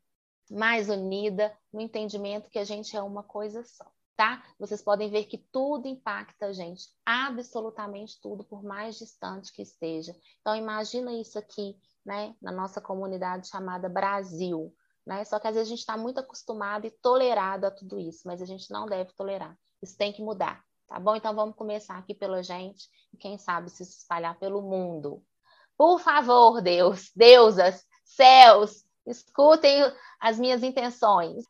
mais 0.52 0.90
unida, 0.90 1.56
no 1.72 1.80
entendimento 1.80 2.50
que 2.50 2.60
a 2.60 2.64
gente 2.64 2.96
é 2.96 3.02
uma 3.02 3.24
coisa 3.24 3.64
só, 3.64 3.86
tá? 4.18 4.44
Vocês 4.60 4.82
podem 4.82 5.10
ver 5.10 5.24
que 5.26 5.38
tudo 5.38 5.88
impacta 5.88 6.48
a 6.48 6.54
gente, 6.54 6.90
absolutamente 7.06 8.20
tudo, 8.22 8.44
por 8.44 8.62
mais 8.62 8.98
distante 8.98 9.54
que 9.54 9.62
esteja. 9.62 10.14
Então, 10.42 10.56
imagina 10.56 11.14
isso 11.14 11.40
aqui, 11.40 11.78
né, 12.06 12.36
na 12.42 12.52
nossa 12.52 12.82
comunidade 12.82 13.48
chamada 13.48 13.88
Brasil, 13.88 14.76
né? 15.06 15.24
Só 15.24 15.40
que 15.40 15.48
às 15.48 15.56
vezes 15.56 15.70
a 15.70 15.72
gente 15.72 15.80
está 15.80 15.96
muito 15.96 16.20
acostumado 16.20 16.86
e 16.86 16.92
tolerado 16.92 17.66
a 17.66 17.72
tudo 17.72 17.98
isso, 17.98 18.24
mas 18.26 18.42
a 18.42 18.46
gente 18.46 18.70
não 18.72 18.86
deve 18.86 19.14
tolerar. 19.14 19.58
Isso 19.82 19.98
tem 19.98 20.12
que 20.12 20.22
mudar, 20.22 20.62
tá 20.88 21.00
bom? 21.00 21.16
Então, 21.16 21.34
vamos 21.34 21.56
começar 21.56 21.98
aqui 21.98 22.14
pela 22.14 22.44
gente 22.44 22.90
e 23.14 23.18
quem 23.18 23.38
sabe 23.38 23.70
se 23.70 23.84
espalhar 23.84 24.38
pelo 24.38 24.62
mundo. 24.62 25.24
Por 25.78 26.00
favor, 26.00 26.62
Deus, 26.62 27.10
deusas, 27.16 27.84
céus, 28.04 28.84
Escutem 29.06 29.84
as 30.20 30.40
minhas 30.40 30.64
intenções. 30.64 31.46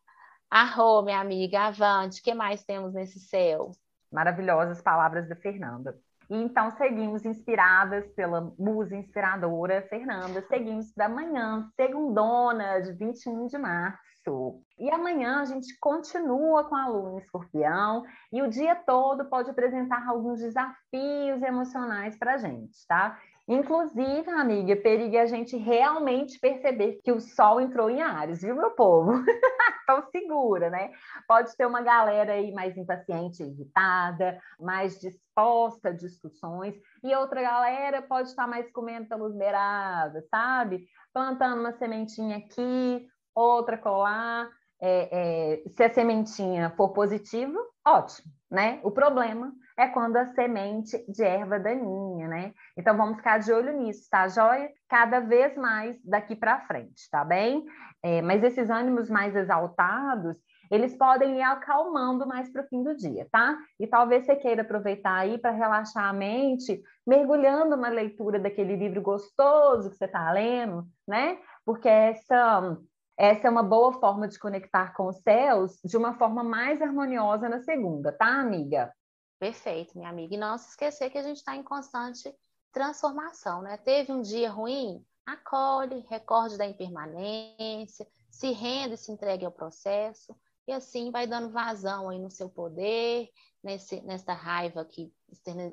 Arro, 0.49 1.01
minha 1.03 1.19
amiga, 1.19 1.67
avante. 1.67 2.21
O 2.21 2.23
que 2.23 2.33
mais 2.33 2.63
temos 2.63 2.93
nesse 2.93 3.19
céu? 3.19 3.71
Maravilhosas 4.11 4.81
palavras 4.81 5.27
da 5.29 5.35
Fernanda. 5.35 5.97
E 6.31 6.35
então 6.35 6.71
seguimos 6.71 7.25
inspiradas 7.25 8.07
pela 8.13 8.53
musa 8.57 8.95
inspiradora 8.95 9.81
Fernanda. 9.89 10.41
Seguimos 10.47 10.93
da 10.93 11.09
manhã, 11.09 11.69
segundona 11.75 12.79
de 12.79 12.93
21 12.93 13.47
de 13.47 13.57
março. 13.57 14.61
E 14.79 14.89
amanhã 14.89 15.41
a 15.41 15.45
gente 15.45 15.77
continua 15.77 16.63
com 16.63 16.75
a 16.75 16.87
lua 16.87 17.11
em 17.11 17.17
escorpião 17.17 18.05
e 18.31 18.41
o 18.41 18.47
dia 18.47 18.75
todo 18.75 19.25
pode 19.25 19.49
apresentar 19.49 20.07
alguns 20.07 20.39
desafios 20.39 21.41
emocionais 21.41 22.17
para 22.17 22.35
a 22.35 22.37
gente, 22.37 22.87
tá? 22.87 23.19
Inclusive, 23.47 24.29
amiga, 24.29 24.75
periga 24.75 25.23
a 25.23 25.25
gente 25.25 25.57
realmente 25.57 26.39
perceber 26.39 27.01
que 27.03 27.11
o 27.11 27.19
sol 27.19 27.59
entrou 27.59 27.89
em 27.89 28.01
Ares, 28.01 28.41
viu, 28.41 28.55
meu 28.55 28.71
povo? 28.71 29.11
então 29.83 30.03
segura, 30.11 30.69
né? 30.69 30.91
Pode 31.27 31.55
ter 31.57 31.65
uma 31.65 31.81
galera 31.81 32.33
aí 32.33 32.51
mais 32.53 32.77
impaciente, 32.77 33.43
irritada, 33.43 34.39
mais 34.59 34.99
disposta 34.99 35.89
a 35.89 35.93
discussões, 35.93 36.75
e 37.03 37.13
outra 37.15 37.41
galera 37.41 38.01
pode 38.01 38.29
estar 38.29 38.47
mais 38.47 38.71
comendo 38.71 39.07
pelos 39.09 39.35
beiradas, 39.35 40.23
sabe? 40.29 40.85
Plantando 41.11 41.59
uma 41.59 41.73
sementinha 41.73 42.37
aqui, 42.37 43.07
outra 43.35 43.77
colar. 43.77 44.49
É, 44.83 45.61
é, 45.65 45.69
se 45.69 45.83
a 45.83 45.93
sementinha 45.93 46.71
for 46.71 46.89
positiva, 46.89 47.59
ótimo, 47.85 48.31
né? 48.49 48.79
O 48.83 48.91
problema 48.91 49.53
é 49.77 49.87
quando 49.87 50.17
a 50.17 50.25
semente 50.27 51.03
de 51.11 51.23
erva 51.23 51.59
daninha, 51.59 52.27
né? 52.27 52.53
Então 52.77 52.95
vamos 52.95 53.17
ficar 53.17 53.39
de 53.39 53.51
olho 53.51 53.77
nisso, 53.77 54.07
tá, 54.09 54.27
joia? 54.27 54.69
Cada 54.89 55.19
vez 55.19 55.55
mais 55.55 55.97
daqui 56.03 56.35
para 56.35 56.61
frente, 56.61 57.09
tá 57.11 57.23
bem? 57.23 57.65
É, 58.03 58.21
mas 58.21 58.43
esses 58.43 58.69
ânimos 58.69 59.09
mais 59.09 59.35
exaltados, 59.35 60.35
eles 60.71 60.95
podem 60.95 61.37
ir 61.37 61.41
acalmando 61.41 62.25
mais 62.25 62.49
para 62.49 62.63
o 62.63 62.67
fim 62.67 62.81
do 62.81 62.95
dia, 62.95 63.27
tá? 63.29 63.57
E 63.79 63.85
talvez 63.85 64.25
você 64.25 64.35
queira 64.37 64.61
aproveitar 64.61 65.15
aí 65.15 65.37
para 65.37 65.51
relaxar 65.51 66.05
a 66.05 66.13
mente, 66.13 66.81
mergulhando 67.05 67.75
na 67.75 67.89
leitura 67.89 68.39
daquele 68.39 68.77
livro 68.77 69.01
gostoso 69.01 69.89
que 69.89 69.97
você 69.97 70.05
está 70.05 70.31
lendo, 70.31 70.85
né? 71.07 71.37
Porque 71.65 71.89
essa 71.89 72.77
essa 73.17 73.47
é 73.47 73.51
uma 73.51 73.61
boa 73.61 73.93
forma 73.93 74.27
de 74.27 74.39
conectar 74.39 74.95
com 74.95 75.07
os 75.07 75.21
céus 75.21 75.79
de 75.83 75.95
uma 75.95 76.17
forma 76.17 76.43
mais 76.43 76.81
harmoniosa 76.81 77.47
na 77.47 77.59
segunda, 77.59 78.11
tá, 78.11 78.39
amiga? 78.39 78.91
Perfeito, 79.41 79.97
minha 79.97 80.11
amiga. 80.11 80.35
E 80.35 80.37
não 80.37 80.55
se 80.55 80.69
esquecer 80.69 81.09
que 81.09 81.17
a 81.17 81.23
gente 81.23 81.37
está 81.37 81.55
em 81.55 81.63
constante 81.63 82.31
transformação, 82.71 83.63
né? 83.63 83.75
Teve 83.75 84.11
um 84.11 84.21
dia 84.21 84.51
ruim? 84.51 85.03
Acolhe, 85.25 86.05
recorde 86.07 86.59
da 86.59 86.67
impermanência, 86.67 88.07
se 88.29 88.51
renda 88.51 88.93
e 88.93 88.97
se 88.99 89.11
entregue 89.11 89.43
ao 89.43 89.51
processo, 89.51 90.35
e 90.67 90.71
assim 90.71 91.09
vai 91.09 91.25
dando 91.25 91.49
vazão 91.49 92.07
aí 92.07 92.19
no 92.19 92.29
seu 92.29 92.51
poder, 92.51 93.31
nesse, 93.63 93.99
nessa 94.01 94.31
raiva 94.31 94.85
que 94.85 95.11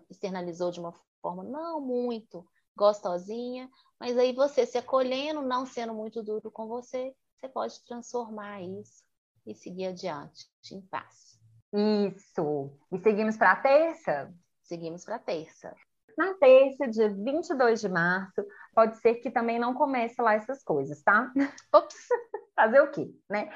externalizou 0.09 0.71
de 0.71 0.81
uma 0.81 0.95
forma 1.21 1.45
não 1.45 1.79
muito 1.79 2.49
gostosinha, 2.75 3.71
mas 4.01 4.17
aí 4.17 4.33
você 4.33 4.65
se 4.65 4.79
acolhendo, 4.79 5.43
não 5.43 5.67
sendo 5.67 5.93
muito 5.93 6.23
duro 6.23 6.51
com 6.51 6.67
você, 6.67 7.15
você 7.37 7.51
pode 7.51 7.85
transformar 7.85 8.63
isso 8.63 9.05
e 9.47 9.55
seguir 9.55 9.89
adiante 9.89 10.49
em 10.73 10.81
paz. 10.81 11.38
Isso. 11.73 12.71
E 12.93 12.99
seguimos 12.99 13.37
para 13.37 13.53
a 13.53 13.57
terça? 13.57 14.33
Seguimos 14.63 15.05
para 15.05 15.17
a 15.17 15.21
terça. 15.21 15.75
Na 16.17 16.35
terça, 16.35 16.89
dia 16.89 17.09
22 17.11 17.81
de 17.81 17.89
março, 17.89 18.45
pode 18.75 18.97
ser 18.99 19.17
que 19.17 19.31
também 19.31 19.59
não 19.59 19.73
comece 19.73 20.21
lá 20.21 20.35
essas 20.35 20.65
coisas, 20.65 21.03
tá? 21.03 21.33
Ops! 21.73 21.95
Fazer 22.57 22.81
o 22.81 22.91
quê, 22.91 23.09
né? 23.31 23.49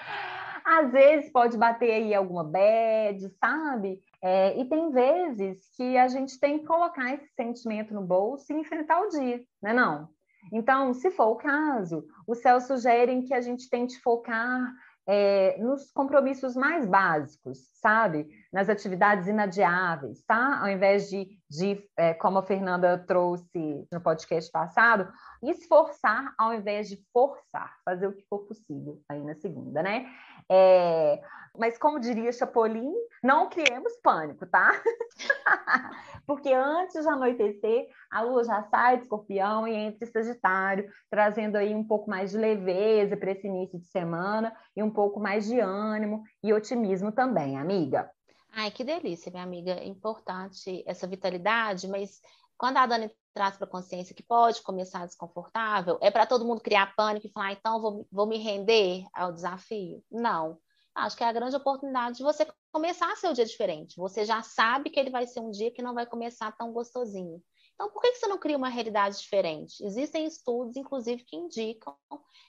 Às 0.64 0.92
vezes 0.92 1.32
pode 1.32 1.58
bater 1.58 1.90
aí 1.90 2.14
alguma 2.14 2.44
bad, 2.44 3.28
sabe? 3.40 4.00
É, 4.22 4.56
e 4.56 4.64
tem 4.66 4.92
vezes 4.92 5.68
que 5.76 5.98
a 5.98 6.06
gente 6.06 6.38
tem 6.38 6.60
que 6.60 6.66
colocar 6.66 7.12
esse 7.12 7.26
sentimento 7.34 7.92
no 7.92 8.02
bolso 8.02 8.52
e 8.52 8.60
enfrentar 8.60 9.00
o 9.00 9.08
dia, 9.08 9.42
né 9.60 9.72
não? 9.72 10.08
Então, 10.52 10.94
se 10.94 11.10
for 11.10 11.30
o 11.30 11.36
caso, 11.36 12.04
os 12.26 12.38
céus 12.38 12.64
sugerem 12.64 13.22
que 13.22 13.34
a 13.34 13.40
gente 13.40 13.68
tente 13.68 14.00
focar 14.00 14.72
é, 15.06 15.56
nos 15.58 15.90
compromissos 15.92 16.54
mais 16.54 16.86
básicos, 16.86 17.58
sabe? 17.74 18.28
Nas 18.52 18.68
atividades 18.68 19.26
inadiáveis, 19.26 20.22
tá? 20.22 20.60
Ao 20.60 20.68
invés 20.68 21.08
de, 21.08 21.26
de 21.52 21.86
é, 21.98 22.14
como 22.14 22.38
a 22.38 22.42
Fernanda 22.42 22.96
trouxe 22.96 23.86
no 23.92 24.00
podcast 24.00 24.50
passado, 24.50 25.12
esforçar 25.42 26.32
ao 26.38 26.54
invés 26.54 26.88
de 26.88 26.96
forçar, 27.12 27.76
fazer 27.84 28.06
o 28.06 28.12
que 28.14 28.24
for 28.26 28.38
possível 28.46 28.98
aí 29.06 29.22
na 29.22 29.34
segunda, 29.34 29.82
né? 29.82 30.06
É, 30.50 31.22
mas 31.58 31.76
como 31.76 32.00
diria 32.00 32.32
Chapolin, 32.32 32.90
não 33.22 33.50
criemos 33.50 33.92
pânico, 34.02 34.46
tá? 34.46 34.72
Porque 36.26 36.50
antes 36.50 37.02
de 37.02 37.08
anoitecer, 37.08 37.86
a 38.10 38.22
lua 38.22 38.44
já 38.44 38.62
sai 38.62 38.96
de 38.96 39.02
escorpião 39.02 39.68
e 39.68 39.74
entra 39.74 40.08
em 40.08 40.10
Sagitário, 40.10 40.90
trazendo 41.10 41.56
aí 41.56 41.74
um 41.74 41.84
pouco 41.84 42.08
mais 42.08 42.30
de 42.30 42.38
leveza 42.38 43.14
para 43.14 43.32
esse 43.32 43.46
início 43.46 43.78
de 43.78 43.86
semana 43.88 44.56
e 44.74 44.82
um 44.82 44.90
pouco 44.90 45.20
mais 45.20 45.44
de 45.44 45.60
ânimo 45.60 46.22
e 46.42 46.50
otimismo 46.54 47.12
também, 47.12 47.58
amiga. 47.58 48.10
Ai, 48.52 48.70
que 48.70 48.84
delícia, 48.84 49.30
minha 49.30 49.42
amiga. 49.42 49.82
Importante 49.82 50.84
essa 50.86 51.06
vitalidade, 51.06 51.88
mas 51.88 52.20
quando 52.56 52.76
a 52.76 52.86
Dani 52.86 53.10
traz 53.32 53.56
para 53.56 53.66
a 53.66 53.70
consciência 53.70 54.14
que 54.14 54.22
pode 54.22 54.62
começar 54.62 55.06
desconfortável, 55.06 55.98
é 56.02 56.10
para 56.10 56.26
todo 56.26 56.44
mundo 56.44 56.60
criar 56.60 56.94
pânico 56.94 57.26
e 57.26 57.30
falar, 57.30 57.46
ah, 57.48 57.52
então 57.52 57.80
vou, 57.80 58.06
vou 58.12 58.26
me 58.26 58.36
render 58.38 59.04
ao 59.14 59.32
desafio? 59.32 60.04
Não. 60.10 60.58
Acho 60.94 61.16
que 61.16 61.24
é 61.24 61.28
a 61.28 61.32
grande 61.32 61.56
oportunidade 61.56 62.18
de 62.18 62.22
você 62.22 62.46
começar 62.70 63.16
seu 63.16 63.32
dia 63.32 63.46
diferente. 63.46 63.96
Você 63.96 64.26
já 64.26 64.42
sabe 64.42 64.90
que 64.90 65.00
ele 65.00 65.10
vai 65.10 65.26
ser 65.26 65.40
um 65.40 65.50
dia 65.50 65.72
que 65.72 65.80
não 65.80 65.94
vai 65.94 66.04
começar 66.04 66.52
tão 66.52 66.72
gostosinho. 66.72 67.42
Então, 67.82 67.90
por 67.92 68.00
que 68.00 68.14
você 68.14 68.28
não 68.28 68.38
cria 68.38 68.56
uma 68.56 68.68
realidade 68.68 69.18
diferente? 69.18 69.84
Existem 69.84 70.24
estudos, 70.24 70.76
inclusive, 70.76 71.24
que 71.24 71.34
indicam 71.34 71.96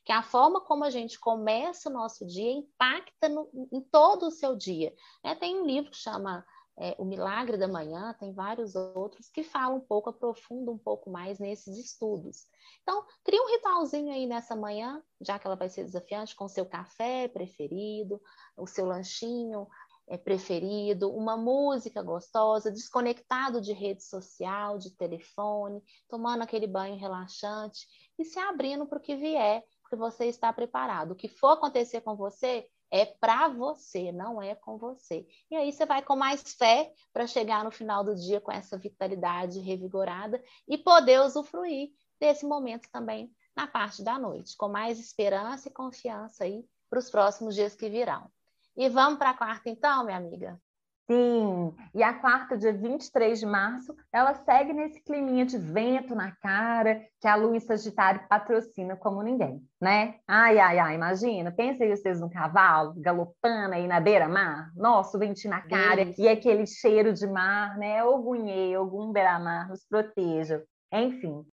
que 0.06 0.12
a 0.12 0.22
forma 0.22 0.62
como 0.62 0.84
a 0.84 0.92
gente 0.92 1.20
começa 1.20 1.90
o 1.90 1.92
nosso 1.92 2.24
dia 2.24 2.52
impacta 2.52 3.28
no, 3.28 3.50
em 3.72 3.82
todo 3.82 4.28
o 4.28 4.32
seu 4.32 4.56
dia. 4.56 4.94
Né? 5.24 5.34
Tem 5.34 5.60
um 5.60 5.66
livro 5.66 5.90
que 5.90 5.98
chama 5.98 6.46
é, 6.78 6.96
O 7.00 7.04
Milagre 7.06 7.58
da 7.58 7.68
Manhã, 7.68 8.16
tem 8.20 8.32
vários 8.32 8.76
outros 8.76 9.28
que 9.28 9.42
falam 9.42 9.78
um 9.78 9.82
pouco, 9.82 10.12
aprofundam 10.12 10.76
um 10.76 10.78
pouco 10.78 11.10
mais 11.10 11.40
nesses 11.40 11.80
estudos. 11.80 12.46
Então, 12.84 13.04
cria 13.24 13.42
um 13.42 13.50
ritualzinho 13.54 14.14
aí 14.14 14.28
nessa 14.28 14.56
manhã, 14.56 15.02
já 15.20 15.40
que 15.40 15.48
ela 15.48 15.56
vai 15.56 15.68
ser 15.68 15.84
desafiante, 15.84 16.36
com 16.36 16.48
seu 16.48 16.68
café 16.68 17.28
preferido, 17.28 18.22
o 18.56 18.68
seu 18.68 18.86
lanchinho 18.86 19.68
preferido, 20.24 21.12
uma 21.14 21.38
música 21.38 22.02
gostosa, 22.02 22.72
desconectado 22.72 23.62
de 23.62 23.74
rede 23.74 24.04
social, 24.04 24.78
de 24.78 24.92
telefone, 24.96 25.82
tomando 26.10 26.42
aquele 26.42 26.68
banho 26.68 26.98
relaxante 26.98 27.88
e 28.18 28.26
se 28.26 28.40
abrindo 28.40 28.86
para 28.86 28.98
o 28.98 29.02
que 29.02 29.16
vier, 29.16 29.64
porque 29.82 29.96
você 29.96 30.26
está 30.26 30.52
preparado. 30.52 31.12
O 31.12 31.16
que 31.16 31.28
for 31.28 31.52
acontecer 31.52 32.02
com 32.02 32.16
você, 32.16 32.68
é 32.94 33.06
para 33.06 33.48
você, 33.48 34.12
não 34.12 34.40
é 34.40 34.54
com 34.54 34.78
você. 34.78 35.26
E 35.50 35.56
aí 35.56 35.74
você 35.74 35.84
vai 35.84 36.04
com 36.04 36.16
mais 36.16 36.54
fé 36.54 36.94
para 37.12 37.26
chegar 37.26 37.64
no 37.64 37.72
final 37.72 38.04
do 38.04 38.14
dia 38.14 38.40
com 38.40 38.52
essa 38.52 38.78
vitalidade 38.78 39.60
revigorada 39.60 40.40
e 40.68 40.78
poder 40.78 41.20
usufruir 41.22 41.90
desse 42.20 42.46
momento 42.46 42.88
também 42.92 43.34
na 43.56 43.66
parte 43.66 44.04
da 44.04 44.20
noite, 44.20 44.56
com 44.56 44.70
mais 44.70 45.00
esperança 45.00 45.70
e 45.70 45.74
confiança 45.74 46.44
aí 46.44 46.64
para 46.88 47.00
os 47.00 47.10
próximos 47.10 47.56
dias 47.56 47.76
que 47.76 47.90
virão. 47.90 48.30
E 48.76 48.90
vamos 48.90 49.20
para 49.20 49.32
a 49.32 49.38
quarta 49.38 49.70
então, 49.70 50.04
minha 50.06 50.18
amiga? 50.18 50.60
Sim, 51.06 51.76
e 51.94 52.02
a 52.02 52.14
quarta, 52.14 52.58
dia 52.58 52.72
23 52.72 53.38
de 53.38 53.46
março, 53.46 53.94
ela 54.12 54.34
segue 54.34 54.72
nesse 54.72 55.04
climinha 55.04 55.46
de 55.46 55.58
vento 55.58 56.16
na 56.16 56.32
cara 56.32 57.06
que 57.20 57.28
a 57.28 57.36
lua 57.36 57.60
Sagitário 57.60 58.26
patrocina 58.30 58.96
como 58.96 59.22
ninguém, 59.22 59.62
né? 59.82 60.16
Ai, 60.26 60.58
ai, 60.60 60.80
ai, 60.80 60.96
imagina, 60.96 61.52
pensa 61.52 61.84
aí 61.84 61.90
vocês 61.90 62.22
no 62.22 62.30
cavalo, 62.30 62.94
galopando 62.98 63.76
aí 63.76 63.86
na 63.86 64.00
beira-mar, 64.00 64.72
nossa, 64.78 65.18
o 65.18 65.20
ventinho 65.20 65.54
na 65.54 65.62
cara 65.62 66.04
Isso. 66.04 66.22
e 66.22 66.30
aquele 66.30 66.66
cheiro 66.66 67.12
de 67.14 67.28
mar, 67.28 67.78
né? 67.78 68.02
Ogunhê, 68.06 68.74
algum 68.74 69.12
beira-mar 69.12 69.68
nos 69.68 69.86
proteja. 69.86 70.64
Enfim, 70.90 71.46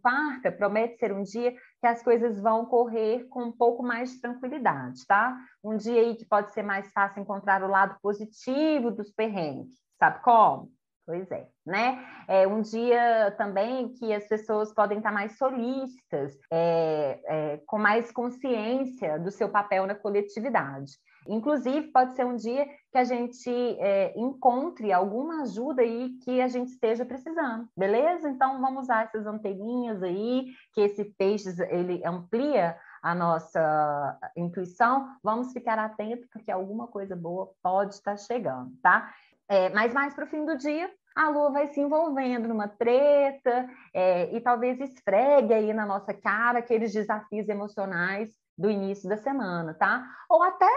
quarta 0.00 0.50
promete 0.50 0.98
ser 0.98 1.12
um 1.12 1.22
dia 1.22 1.52
que 1.52 1.86
as 1.86 2.02
coisas 2.02 2.40
vão 2.40 2.66
correr 2.66 3.26
com 3.28 3.44
um 3.44 3.52
pouco 3.52 3.82
mais 3.82 4.12
de 4.12 4.20
tranquilidade, 4.20 5.06
tá? 5.06 5.36
Um 5.62 5.76
dia 5.76 6.00
aí 6.00 6.16
que 6.16 6.24
pode 6.24 6.52
ser 6.52 6.62
mais 6.62 6.90
fácil 6.92 7.22
encontrar 7.22 7.62
o 7.62 7.68
lado 7.68 7.96
positivo 8.00 8.90
dos 8.90 9.10
perrengues. 9.10 9.74
Sabe 9.98 10.22
como? 10.22 10.70
Pois 11.08 11.30
é, 11.30 11.48
né? 11.64 12.04
É 12.28 12.46
um 12.46 12.60
dia 12.60 13.34
também 13.38 13.88
que 13.94 14.12
as 14.12 14.28
pessoas 14.28 14.74
podem 14.74 14.98
estar 14.98 15.10
mais 15.10 15.38
solícitas, 15.38 16.38
é, 16.52 17.20
é, 17.24 17.56
com 17.66 17.78
mais 17.78 18.12
consciência 18.12 19.18
do 19.18 19.30
seu 19.30 19.48
papel 19.48 19.86
na 19.86 19.94
coletividade. 19.94 20.92
Inclusive, 21.26 21.90
pode 21.92 22.14
ser 22.14 22.26
um 22.26 22.36
dia 22.36 22.66
que 22.92 22.98
a 22.98 23.04
gente 23.04 23.48
é, 23.80 24.12
encontre 24.18 24.92
alguma 24.92 25.44
ajuda 25.44 25.80
aí 25.80 26.10
que 26.22 26.42
a 26.42 26.48
gente 26.48 26.72
esteja 26.72 27.06
precisando, 27.06 27.66
beleza? 27.74 28.28
Então, 28.28 28.60
vamos 28.60 28.82
usar 28.82 29.04
essas 29.04 29.26
anteninhas 29.26 30.02
aí, 30.02 30.48
que 30.74 30.82
esse 30.82 31.06
peixe 31.16 31.48
ele 31.70 32.02
amplia 32.04 32.76
a 33.02 33.14
nossa 33.14 34.18
intuição, 34.36 35.08
vamos 35.22 35.52
ficar 35.54 35.78
atentos, 35.78 36.28
porque 36.30 36.50
alguma 36.50 36.86
coisa 36.86 37.16
boa 37.16 37.50
pode 37.62 37.94
estar 37.94 38.18
chegando, 38.18 38.72
tá? 38.82 39.10
É, 39.48 39.70
mas 39.70 39.94
mais 39.94 40.14
para 40.14 40.26
o 40.26 40.28
fim 40.28 40.44
do 40.44 40.58
dia, 40.58 40.90
a 41.18 41.30
lua 41.30 41.50
vai 41.50 41.66
se 41.66 41.80
envolvendo 41.80 42.46
numa 42.46 42.68
treta 42.68 43.68
é, 43.92 44.32
e 44.32 44.40
talvez 44.40 44.80
esfregue 44.80 45.52
aí 45.52 45.72
na 45.72 45.84
nossa 45.84 46.14
cara 46.14 46.60
aqueles 46.60 46.92
desafios 46.92 47.48
emocionais 47.48 48.30
do 48.56 48.70
início 48.70 49.08
da 49.08 49.16
semana, 49.16 49.74
tá? 49.74 50.08
Ou 50.30 50.44
até 50.44 50.70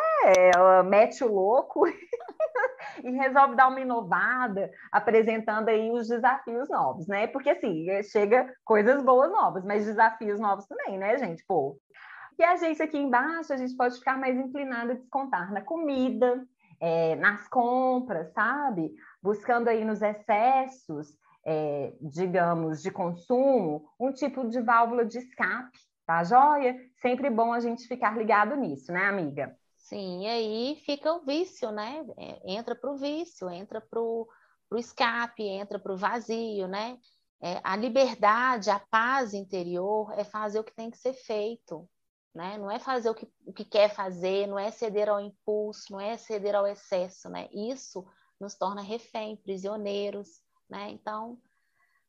ela 0.56 0.82
mete 0.82 1.24
o 1.24 1.32
louco 1.32 1.86
e 3.04 3.12
resolve 3.12 3.56
dar 3.56 3.68
uma 3.68 3.82
inovada, 3.82 4.72
apresentando 4.92 5.70
aí 5.70 5.92
os 5.92 6.08
desafios 6.08 6.68
novos, 6.70 7.08
né? 7.08 7.28
Porque 7.28 7.52
assim, 7.52 7.86
chega 8.02 8.52
coisas 8.66 9.04
boas 9.04 9.32
novas, 9.32 9.64
mas 9.64 9.86
desafios 9.86 10.40
novos 10.40 10.66
também, 10.66 10.98
né, 10.98 11.20
gente? 11.20 11.46
Pô. 11.46 11.78
E 12.40 12.44
a 12.44 12.56
gente 12.56 12.82
aqui 12.82 12.98
embaixo, 12.98 13.54
a 13.54 13.58
gente 13.58 13.76
pode 13.76 13.96
ficar 14.00 14.18
mais 14.18 14.36
inclinado 14.36 14.94
a 14.94 14.96
descontar 14.96 15.54
na 15.54 15.62
comida, 15.62 16.44
é, 16.80 17.16
nas 17.18 17.48
compras, 17.48 18.34
sabe? 18.34 18.92
Buscando 19.22 19.68
aí 19.68 19.86
nos 19.86 20.02
excessos, 20.02 21.16
é, 21.46 21.94
digamos, 22.02 22.82
de 22.82 22.92
consumo, 22.92 23.86
um 24.00 24.12
tipo 24.12 24.48
de 24.50 24.62
válvula 24.62 25.06
de 25.06 25.18
escape 25.20 25.80
Tá 26.12 26.26
joia? 26.26 26.76
Sempre 27.02 27.30
bom 27.30 27.54
a 27.54 27.62
gente 27.62 27.88
ficar 27.88 28.18
ligado 28.18 28.54
nisso, 28.58 28.92
né, 28.92 29.06
amiga? 29.06 29.58
Sim, 29.78 30.24
e 30.24 30.28
aí 30.28 30.76
fica 30.86 31.14
o 31.14 31.24
vício, 31.24 31.72
né? 31.72 32.06
É, 32.18 32.54
entra 32.54 32.76
para 32.76 32.92
o 32.92 32.98
vício, 32.98 33.50
entra 33.50 33.80
para 33.80 34.02
o 34.02 34.28
escape, 34.76 35.44
entra 35.44 35.80
para 35.80 35.94
o 35.94 35.96
vazio, 35.98 36.68
né? 36.68 36.98
É, 37.42 37.62
a 37.64 37.78
liberdade, 37.78 38.70
a 38.70 38.78
paz 38.78 39.34
interior 39.34 40.12
é 40.20 40.26
fazer 40.26 40.60
o 40.60 40.66
que 40.66 40.76
tem 40.76 40.92
que 40.92 40.98
ser 40.98 41.14
feito, 41.14 41.90
né? 42.36 42.58
Não 42.58 42.70
é 42.70 42.78
fazer 42.78 43.10
o 43.10 43.16
que, 43.16 43.28
o 43.46 43.54
que 43.54 43.64
quer 43.64 43.90
fazer, 43.90 44.48
não 44.48 44.60
é 44.60 44.70
ceder 44.70 45.08
ao 45.08 45.22
impulso, 45.22 45.94
não 45.94 46.00
é 46.02 46.18
ceder 46.18 46.56
ao 46.56 46.68
excesso, 46.68 47.30
né? 47.30 47.48
Isso 47.54 48.06
nos 48.42 48.56
torna 48.56 48.82
refém, 48.82 49.38
prisioneiros, 49.38 50.42
né? 50.70 50.90
Então, 50.90 51.40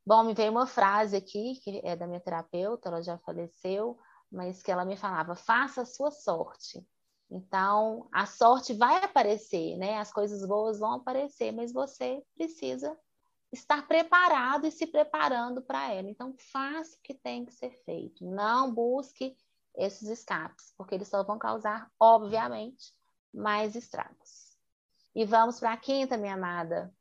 Bom, 0.04 0.24
me 0.24 0.34
veio 0.34 0.50
uma 0.50 0.66
frase 0.66 1.16
aqui, 1.16 1.60
que 1.62 1.80
é 1.84 1.94
da 1.94 2.08
minha 2.08 2.18
terapeuta, 2.18 2.88
ela 2.88 3.00
já 3.00 3.16
faleceu, 3.18 3.96
mas 4.30 4.60
que 4.60 4.70
ela 4.70 4.84
me 4.84 4.96
falava: 4.96 5.36
faça 5.36 5.82
a 5.82 5.86
sua 5.86 6.10
sorte. 6.10 6.84
Então, 7.30 8.08
a 8.12 8.26
sorte 8.26 8.74
vai 8.74 8.96
aparecer, 8.96 9.76
né? 9.78 9.98
As 9.98 10.12
coisas 10.12 10.46
boas 10.46 10.80
vão 10.80 10.94
aparecer, 10.94 11.52
mas 11.52 11.72
você 11.72 12.22
precisa 12.34 12.98
estar 13.52 13.86
preparado 13.86 14.66
e 14.66 14.72
se 14.72 14.86
preparando 14.88 15.62
para 15.62 15.92
ela. 15.92 16.10
Então, 16.10 16.34
faça 16.52 16.96
o 16.96 17.00
que 17.02 17.14
tem 17.14 17.46
que 17.46 17.52
ser 17.52 17.70
feito. 17.84 18.24
Não 18.24 18.74
busque 18.74 19.36
esses 19.76 20.08
escapes, 20.08 20.74
porque 20.76 20.96
eles 20.96 21.08
só 21.08 21.22
vão 21.22 21.38
causar, 21.38 21.90
obviamente, 21.98 22.92
mais 23.32 23.76
estragos. 23.76 24.51
E 25.14 25.24
vamos 25.24 25.60
para 25.60 25.72
a 25.72 25.76
quinta, 25.76 26.16
minha 26.16 26.34
amada. 26.34 26.92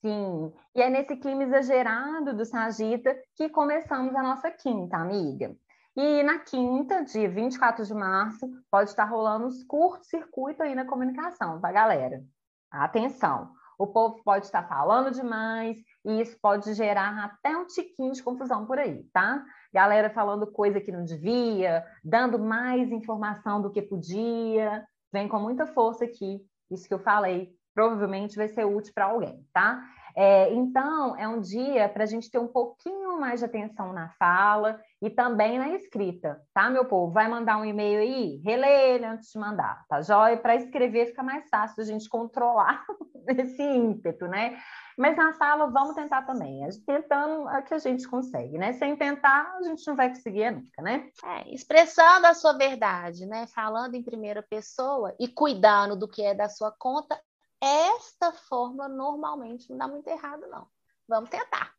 Sim, 0.00 0.52
e 0.74 0.80
é 0.80 0.88
nesse 0.88 1.14
clima 1.16 1.42
exagerado 1.42 2.34
do 2.34 2.44
Sagita 2.44 3.14
que 3.36 3.50
começamos 3.50 4.14
a 4.14 4.22
nossa 4.22 4.50
quinta, 4.50 4.96
amiga. 4.96 5.54
E 5.94 6.22
na 6.22 6.38
quinta, 6.38 7.04
dia 7.04 7.28
24 7.28 7.84
de 7.84 7.92
março, 7.92 8.48
pode 8.70 8.88
estar 8.88 9.04
rolando 9.04 9.46
os 9.46 9.62
curto-circuito 9.64 10.62
aí 10.62 10.74
na 10.74 10.86
comunicação, 10.86 11.60
tá, 11.60 11.70
galera? 11.70 12.24
Atenção, 12.70 13.52
o 13.78 13.86
povo 13.86 14.22
pode 14.24 14.46
estar 14.46 14.66
falando 14.66 15.10
demais 15.10 15.76
e 16.04 16.20
isso 16.20 16.38
pode 16.40 16.72
gerar 16.74 17.24
até 17.24 17.54
um 17.56 17.66
tiquinho 17.66 18.12
de 18.12 18.22
confusão 18.22 18.64
por 18.64 18.78
aí, 18.78 19.04
tá? 19.12 19.44
Galera 19.72 20.08
falando 20.08 20.50
coisa 20.50 20.80
que 20.80 20.92
não 20.92 21.04
devia, 21.04 21.84
dando 22.02 22.38
mais 22.38 22.90
informação 22.90 23.60
do 23.60 23.70
que 23.70 23.82
podia. 23.82 24.86
Vem 25.12 25.28
com 25.28 25.40
muita 25.40 25.66
força 25.66 26.04
aqui, 26.04 26.40
isso 26.70 26.86
que 26.86 26.94
eu 26.94 26.98
falei, 26.98 27.52
provavelmente 27.74 28.36
vai 28.36 28.48
ser 28.48 28.64
útil 28.64 28.92
para 28.94 29.06
alguém, 29.06 29.44
tá? 29.52 29.82
É, 30.16 30.52
então, 30.52 31.16
é 31.16 31.26
um 31.28 31.40
dia 31.40 31.88
para 31.88 32.02
a 32.02 32.06
gente 32.06 32.30
ter 32.30 32.38
um 32.38 32.48
pouquinho 32.48 33.18
mais 33.20 33.40
de 33.40 33.46
atenção 33.46 33.92
na 33.92 34.08
fala 34.18 34.80
e 35.00 35.08
também 35.08 35.58
na 35.58 35.68
escrita, 35.70 36.40
tá, 36.52 36.68
meu 36.68 36.84
povo? 36.84 37.12
Vai 37.12 37.28
mandar 37.28 37.58
um 37.58 37.64
e-mail 37.64 38.00
aí? 38.00 38.40
Relê 38.44 38.94
ele 38.94 39.06
antes 39.06 39.30
de 39.30 39.38
mandar, 39.38 39.84
tá 39.88 40.02
joia? 40.02 40.36
Para 40.36 40.56
escrever 40.56 41.06
fica 41.06 41.22
mais 41.22 41.48
fácil 41.48 41.80
a 41.82 41.86
gente 41.86 42.08
controlar 42.08 42.84
esse 43.28 43.62
ímpeto, 43.62 44.26
né? 44.26 44.58
Mas 45.00 45.16
na 45.16 45.32
sala, 45.32 45.66
vamos 45.66 45.94
tentar 45.94 46.26
também. 46.26 46.60
Tentando 46.84 47.48
é 47.48 47.62
que 47.62 47.72
a 47.72 47.78
gente 47.78 48.06
consegue, 48.06 48.58
né? 48.58 48.74
Sem 48.74 48.94
tentar, 48.94 49.56
a 49.56 49.62
gente 49.62 49.86
não 49.86 49.96
vai 49.96 50.10
conseguir 50.10 50.50
nunca, 50.50 50.82
né? 50.82 51.08
É, 51.24 51.54
expressando 51.54 52.26
a 52.26 52.34
sua 52.34 52.52
verdade, 52.52 53.24
né? 53.24 53.46
Falando 53.46 53.94
em 53.94 54.02
primeira 54.02 54.42
pessoa 54.42 55.14
e 55.18 55.26
cuidando 55.26 55.96
do 55.96 56.06
que 56.06 56.22
é 56.22 56.34
da 56.34 56.50
sua 56.50 56.70
conta 56.70 57.18
esta 57.62 58.30
fórmula 58.32 58.88
normalmente 58.88 59.70
não 59.70 59.78
dá 59.78 59.88
muito 59.88 60.06
errado, 60.06 60.46
não. 60.48 60.66
vamos 61.08 61.30
tentar. 61.30 61.72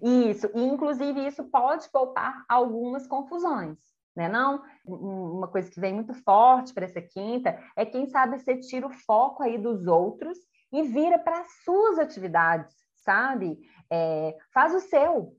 Isso, 0.00 0.48
e 0.54 0.62
inclusive 0.62 1.26
isso 1.26 1.42
pode 1.50 1.88
poupar 1.90 2.44
algumas 2.48 3.08
confusões, 3.08 3.76
né? 4.14 4.28
Não, 4.28 4.62
uma 4.84 5.48
coisa 5.48 5.68
que 5.68 5.80
vem 5.80 5.92
muito 5.92 6.14
forte 6.14 6.72
para 6.72 6.84
essa 6.84 7.02
quinta 7.02 7.58
é 7.74 7.84
quem 7.84 8.06
sabe 8.06 8.38
você 8.38 8.56
tira 8.60 8.86
o 8.86 8.92
foco 8.92 9.42
aí 9.42 9.58
dos 9.58 9.88
outros 9.88 10.38
e 10.72 10.82
vira 10.82 11.18
para 11.18 11.44
suas 11.64 11.98
atividades, 11.98 12.74
sabe? 12.96 13.58
É, 13.90 14.36
faz 14.52 14.74
o 14.74 14.80
seu, 14.80 15.36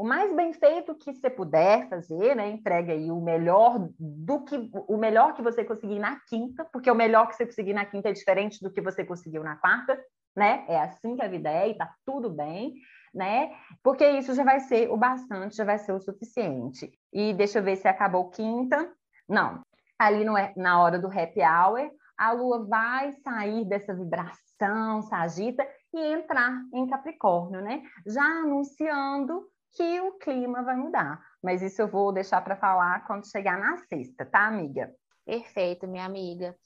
o 0.00 0.04
mais 0.04 0.34
bem 0.34 0.52
feito 0.54 0.94
que 0.94 1.12
você 1.12 1.28
puder 1.28 1.86
fazer, 1.90 2.34
né? 2.34 2.48
Entregue 2.48 2.92
aí 2.92 3.10
o 3.10 3.20
melhor 3.20 3.90
do 3.98 4.42
que 4.44 4.70
o 4.72 4.96
melhor 4.96 5.34
que 5.34 5.42
você 5.42 5.62
conseguir 5.62 5.98
na 5.98 6.18
quinta, 6.26 6.64
porque 6.72 6.90
o 6.90 6.94
melhor 6.94 7.28
que 7.28 7.36
você 7.36 7.44
conseguir 7.44 7.74
na 7.74 7.84
quinta 7.84 8.08
é 8.08 8.12
diferente 8.12 8.62
do 8.62 8.72
que 8.72 8.80
você 8.80 9.04
conseguiu 9.04 9.44
na 9.44 9.56
quarta, 9.56 10.02
né? 10.34 10.64
É 10.68 10.80
assim 10.80 11.16
que 11.16 11.22
a 11.22 11.28
vida 11.28 11.50
é 11.50 11.68
e 11.68 11.74
tá 11.76 11.92
tudo 12.06 12.30
bem, 12.30 12.72
né? 13.12 13.54
Porque 13.82 14.08
isso 14.08 14.34
já 14.34 14.42
vai 14.42 14.60
ser 14.60 14.90
o 14.90 14.96
bastante, 14.96 15.56
já 15.56 15.64
vai 15.64 15.78
ser 15.78 15.92
o 15.92 16.00
suficiente. 16.00 16.90
E 17.12 17.34
deixa 17.34 17.58
eu 17.58 17.62
ver 17.62 17.76
se 17.76 17.86
acabou 17.86 18.30
quinta. 18.30 18.90
Não. 19.28 19.60
Ali 19.98 20.24
no, 20.24 20.32
na 20.56 20.80
hora 20.80 20.98
do 20.98 21.08
happy 21.08 21.40
hour, 21.42 21.90
a 22.16 22.32
lua 22.32 22.66
vai 22.66 23.12
sair 23.22 23.66
dessa 23.66 23.94
vibração 23.94 24.49
sagita 25.02 25.66
e 25.92 25.98
entrar 26.12 26.52
em 26.72 26.86
Capricórnio, 26.86 27.60
né? 27.60 27.82
Já 28.06 28.22
anunciando 28.22 29.48
que 29.72 30.00
o 30.00 30.12
clima 30.18 30.62
vai 30.62 30.76
mudar. 30.76 31.20
Mas 31.42 31.62
isso 31.62 31.80
eu 31.82 31.88
vou 31.88 32.12
deixar 32.12 32.42
para 32.42 32.56
falar 32.56 33.06
quando 33.06 33.30
chegar 33.30 33.58
na 33.58 33.76
sexta, 33.76 34.24
tá, 34.26 34.46
amiga? 34.46 34.92
Perfeito, 35.24 35.86
minha 35.86 36.04
amiga. 36.04 36.56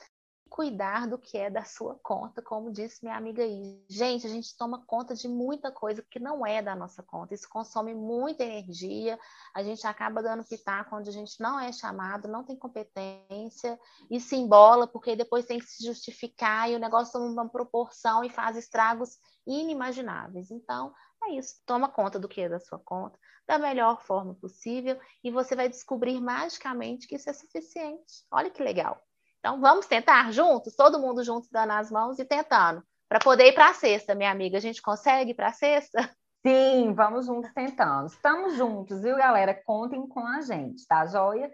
Cuidar 0.55 1.09
do 1.09 1.19
que 1.19 1.37
é 1.37 1.51
da 1.51 1.65
sua 1.65 1.99
conta, 2.01 2.41
como 2.41 2.71
disse 2.71 3.03
minha 3.03 3.17
amiga 3.17 3.43
aí. 3.43 3.85
Gente, 3.91 4.25
a 4.25 4.31
gente 4.31 4.57
toma 4.57 4.87
conta 4.87 5.13
de 5.13 5.27
muita 5.27 5.73
coisa 5.73 6.01
que 6.09 6.21
não 6.21 6.47
é 6.47 6.63
da 6.63 6.77
nossa 6.77 7.03
conta. 7.03 7.35
Isso 7.35 7.49
consome 7.49 7.93
muita 7.93 8.45
energia. 8.45 9.19
A 9.53 9.65
gente 9.65 9.85
acaba 9.85 10.23
dando 10.23 10.45
pitaco 10.45 10.95
onde 10.95 11.11
a 11.11 11.13
gente 11.13 11.41
não 11.41 11.59
é 11.59 11.73
chamado, 11.73 12.29
não 12.29 12.45
tem 12.45 12.55
competência 12.55 13.77
e 14.09 14.21
se 14.21 14.37
embola, 14.37 14.87
porque 14.87 15.17
depois 15.17 15.45
tem 15.45 15.59
que 15.59 15.67
se 15.67 15.85
justificar 15.85 16.71
e 16.71 16.77
o 16.77 16.79
negócio 16.79 17.13
toma 17.13 17.27
uma 17.27 17.49
proporção 17.49 18.23
e 18.23 18.31
faz 18.31 18.57
estragos 18.57 19.19
inimagináveis. 19.45 20.53
Então, 20.53 20.95
é 21.25 21.33
isso. 21.33 21.57
Toma 21.67 21.89
conta 21.89 22.17
do 22.17 22.29
que 22.29 22.43
é 22.43 22.49
da 22.49 22.61
sua 22.61 22.79
conta, 22.79 23.19
da 23.45 23.59
melhor 23.59 24.01
forma 24.03 24.37
possível, 24.37 25.01
e 25.25 25.33
você 25.33 25.57
vai 25.57 25.69
descobrir 25.69 26.21
magicamente 26.21 27.09
que 27.09 27.17
isso 27.17 27.29
é 27.29 27.33
suficiente. 27.33 28.25
Olha 28.31 28.51
que 28.51 28.63
legal. 28.63 29.03
Então, 29.45 29.61
vamos 29.61 29.85
tentar 29.85 30.33
juntos, 30.33 30.75
todo 30.75 30.99
mundo 30.99 31.23
junto 31.23 31.47
dando 31.53 31.73
as 31.73 31.91
mãos 31.91 32.19
e 32.19 32.25
tentando, 32.25 32.83
para 33.07 33.19
poder 33.19 33.49
ir 33.49 33.53
para 33.53 33.69
a 33.69 33.75
sexta, 33.75 34.15
minha 34.15 34.31
amiga. 34.31 34.57
A 34.57 34.61
gente 34.61 34.81
consegue 34.81 35.33
ir 35.33 35.35
para 35.35 35.49
a 35.49 35.53
sexta? 35.53 35.99
Sim, 36.43 36.95
vamos 36.95 37.27
juntos 37.27 37.53
tentando. 37.53 38.07
Estamos 38.07 38.55
juntos, 38.55 39.03
viu, 39.03 39.15
galera? 39.17 39.53
Contem 39.53 40.09
com 40.09 40.27
a 40.27 40.41
gente, 40.41 40.87
tá 40.87 41.05
joia? 41.05 41.53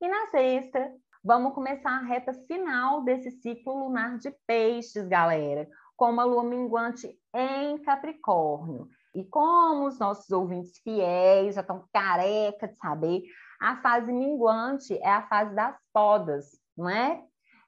E 0.00 0.06
na 0.06 0.28
sexta, 0.28 0.88
vamos 1.24 1.52
começar 1.52 1.90
a 1.90 2.04
reta 2.04 2.32
final 2.46 3.02
desse 3.02 3.32
ciclo 3.32 3.88
lunar 3.88 4.18
de 4.18 4.30
peixes, 4.46 5.08
galera, 5.08 5.68
com 5.96 6.10
uma 6.10 6.22
lua 6.22 6.44
minguante 6.44 7.12
em 7.34 7.76
Capricórnio. 7.78 8.88
E 9.16 9.24
como 9.24 9.88
os 9.88 9.98
nossos 9.98 10.30
ouvintes 10.30 10.78
fiéis 10.78 11.56
já 11.56 11.60
estão 11.60 11.88
careca 11.92 12.68
de 12.68 12.78
saber, 12.78 13.24
a 13.60 13.78
fase 13.78 14.12
minguante 14.12 14.96
é 15.02 15.10
a 15.10 15.26
fase 15.26 15.52
das 15.56 15.76
podas, 15.92 16.46
não 16.76 16.88
é? 16.88 17.24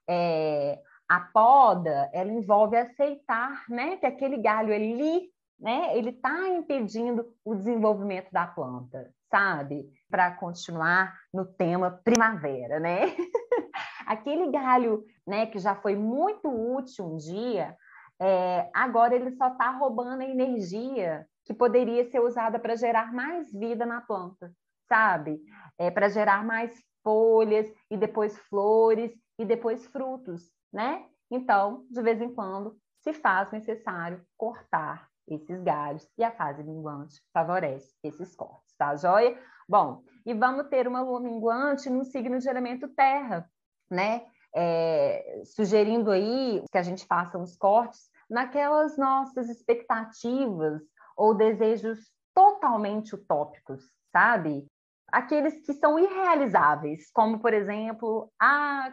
É 0.09 0.79
a 1.09 1.21
poda, 1.21 2.11
ela 2.13 2.33
envolve 2.33 2.77
aceitar, 2.77 3.65
né, 3.69 3.97
que 3.97 4.07
aquele 4.07 4.39
galho 4.39 4.75
ali, 4.75 5.29
né, 5.61 5.97
ele 5.97 6.11
está 6.11 6.49
impedindo 6.49 7.27
o 7.45 7.55
desenvolvimento 7.55 8.31
da 8.33 8.47
planta, 8.47 9.13
sabe? 9.31 9.87
Para 10.11 10.33
continuar 10.33 11.15
no 11.33 11.45
tema 11.45 12.01
primavera, 12.03 12.81
né? 12.81 13.15
aquele 14.07 14.51
galho, 14.51 15.05
né, 15.27 15.47
que 15.47 15.59
já 15.59 15.75
foi 15.75 15.95
muito 15.95 16.49
útil 16.49 17.07
um 17.07 17.17
dia, 17.17 17.77
é, 18.21 18.71
agora 18.73 19.15
ele 19.15 19.33
só 19.33 19.49
está 19.49 19.71
roubando 19.71 20.23
a 20.23 20.29
energia 20.29 21.27
que 21.45 21.53
poderia 21.53 22.05
ser 22.11 22.21
usada 22.21 22.59
para 22.59 22.77
gerar 22.77 23.13
mais 23.13 23.53
vida 23.53 23.85
na 23.85 24.01
planta, 24.01 24.53
sabe? 24.89 25.41
É, 25.79 25.91
para 25.91 26.09
gerar 26.09 26.45
mais 26.45 26.73
folhas 27.03 27.71
e 27.91 27.97
depois 27.97 28.39
flores 28.49 29.13
e 29.39 29.45
depois 29.45 29.87
frutos, 29.87 30.53
né? 30.73 31.07
Então, 31.31 31.87
de 31.91 32.03
vez 32.03 32.21
em 32.21 32.33
quando, 32.33 32.77
se 33.01 33.13
faz 33.13 33.51
necessário 33.51 34.25
cortar 34.37 35.09
esses 35.27 35.63
galhos 35.63 36.09
e 36.19 36.25
a 36.25 36.31
fase 36.31 36.63
minguante 36.63 37.21
favorece 37.33 37.95
esses 38.03 38.35
cortes, 38.37 38.75
tá 38.77 38.95
joia? 38.97 39.39
Bom, 39.69 40.03
e 40.25 40.35
vamos 40.35 40.69
ter 40.69 40.87
uma 40.87 41.01
lua 41.01 41.21
minguante 41.21 41.89
no 41.89 42.05
signo 42.05 42.39
de 42.39 42.49
elemento 42.49 42.89
terra, 42.89 43.49
né? 43.91 44.27
É, 44.57 45.43
sugerindo 45.45 46.11
aí 46.11 46.63
que 46.71 46.79
a 46.79 46.83
gente 46.83 47.05
faça 47.07 47.37
uns 47.37 47.57
cortes 47.57 48.09
naquelas 48.31 48.97
nossas 48.97 49.49
expectativas 49.49 50.81
ou 51.17 51.35
desejos 51.35 51.99
totalmente 52.35 53.15
utópicos, 53.15 53.83
sabe? 54.13 54.67
Aqueles 55.15 55.65
que 55.65 55.73
são 55.75 55.97
irrealizáveis, 55.97 57.09
como, 57.13 57.39
por 57.39 57.55
exemplo, 57.55 58.33
ah, 58.41 58.93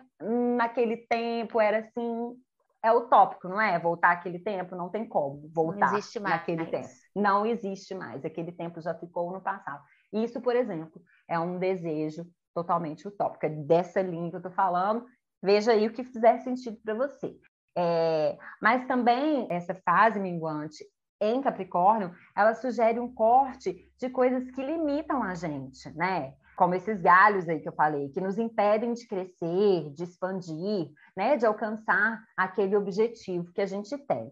naquele 0.56 0.98
tempo 1.08 1.60
era 1.60 1.80
assim, 1.80 2.36
é 2.84 2.92
utópico, 2.92 3.48
não 3.48 3.60
é? 3.60 3.80
Voltar 3.80 4.12
aquele 4.12 4.38
tempo, 4.38 4.76
não 4.76 4.88
tem 4.88 5.08
como 5.08 5.50
voltar 5.52 5.92
não 5.92 5.98
existe 5.98 6.20
mais. 6.20 6.36
naquele 6.36 6.66
tempo. 6.68 6.88
Não 7.16 7.44
existe 7.44 7.96
mais, 7.96 8.24
aquele 8.24 8.52
tempo 8.52 8.80
já 8.82 8.94
ficou 8.94 9.32
no 9.32 9.42
passado. 9.42 9.84
Isso, 10.14 10.40
por 10.42 10.56
exemplo, 10.56 11.02
é 11.28 11.40
um 11.40 11.58
desejo 11.58 12.24
totalmente 12.54 13.08
utópico. 13.08 13.48
É 13.48 13.50
dessa 13.50 14.00
linha 14.00 14.30
que 14.30 14.36
eu 14.36 14.40
estou 14.40 14.52
falando, 14.52 15.04
veja 15.42 15.72
aí 15.72 15.88
o 15.88 15.92
que 15.92 16.04
fizer 16.04 16.38
sentido 16.40 16.78
para 16.84 16.94
você. 16.94 17.36
É, 17.76 18.38
mas 18.62 18.86
também 18.86 19.48
essa 19.50 19.74
fase 19.74 20.20
minguante 20.20 20.86
em 21.22 21.40
Capricórnio, 21.40 22.12
ela 22.36 22.56
sugere 22.56 23.00
um 23.00 23.14
corte 23.14 23.88
de 23.98 24.10
coisas 24.10 24.50
que 24.50 24.62
limitam 24.62 25.22
a 25.22 25.36
gente, 25.36 25.90
né? 25.96 26.34
Como 26.58 26.74
esses 26.74 27.00
galhos 27.00 27.48
aí 27.48 27.60
que 27.60 27.70
eu 27.70 27.74
falei, 27.74 28.10
que 28.10 28.20
nos 28.20 28.38
impedem 28.38 28.94
de 28.94 29.08
crescer, 29.08 29.92
de 29.94 30.04
expandir, 30.04 30.90
né? 31.16 31.38
De 31.38 31.46
alcançar 31.46 32.24
aquele 32.36 32.76
objetivo 32.76 33.54
que 33.54 33.62
a 33.62 33.66
gente 33.68 33.96
tem. 34.00 34.32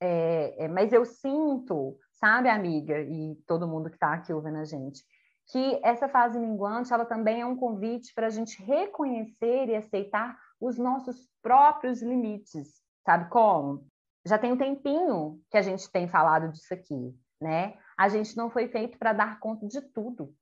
É, 0.00 0.64
é, 0.64 0.68
mas 0.68 0.92
eu 0.92 1.04
sinto, 1.04 1.96
sabe, 2.12 2.48
amiga, 2.48 2.98
e 3.02 3.36
todo 3.46 3.68
mundo 3.68 3.90
que 3.90 3.96
está 3.96 4.14
aqui 4.14 4.32
ouvindo 4.32 4.56
a 4.56 4.64
gente, 4.64 5.04
que 5.52 5.78
essa 5.82 6.08
fase 6.08 6.38
minguante, 6.38 6.92
ela 6.92 7.04
também 7.04 7.42
é 7.42 7.46
um 7.46 7.56
convite 7.56 8.14
para 8.14 8.28
a 8.28 8.30
gente 8.30 8.62
reconhecer 8.62 9.68
e 9.68 9.76
aceitar 9.76 10.38
os 10.58 10.78
nossos 10.78 11.28
próprios 11.42 12.00
limites. 12.00 12.80
Sabe 13.04 13.28
como? 13.28 13.89
Já 14.24 14.38
tem 14.38 14.52
um 14.52 14.58
tempinho 14.58 15.40
que 15.50 15.56
a 15.56 15.62
gente 15.62 15.90
tem 15.90 16.08
falado 16.08 16.50
disso 16.50 16.72
aqui, 16.72 17.14
né? 17.40 17.76
A 17.96 18.08
gente 18.08 18.36
não 18.36 18.50
foi 18.50 18.68
feito 18.68 18.98
para 18.98 19.12
dar 19.12 19.38
conta 19.40 19.66
de 19.66 19.80
tudo, 19.80 20.34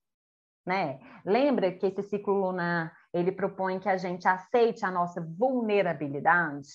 né? 0.67 1.01
Lembra 1.25 1.73
que 1.73 1.87
esse 1.87 2.03
ciclo 2.03 2.35
lunar 2.35 2.97
ele 3.13 3.33
propõe 3.33 3.79
que 3.79 3.89
a 3.89 3.97
gente 3.97 4.27
aceite 4.27 4.85
a 4.85 4.91
nossa 4.91 5.21
vulnerabilidade, 5.21 6.69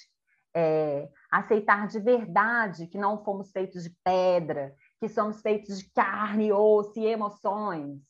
é, 0.56 1.10
aceitar 1.32 1.88
de 1.88 2.00
verdade 2.00 2.88
que 2.88 2.98
não 2.98 3.24
fomos 3.24 3.52
feitos 3.52 3.84
de 3.84 3.96
pedra, 4.04 4.74
que 5.00 5.10
somos 5.10 5.42
feitos 5.42 5.80
de 5.80 5.92
carne, 5.92 6.52
osso 6.52 7.00
e 7.00 7.06
emoções. 7.06 8.02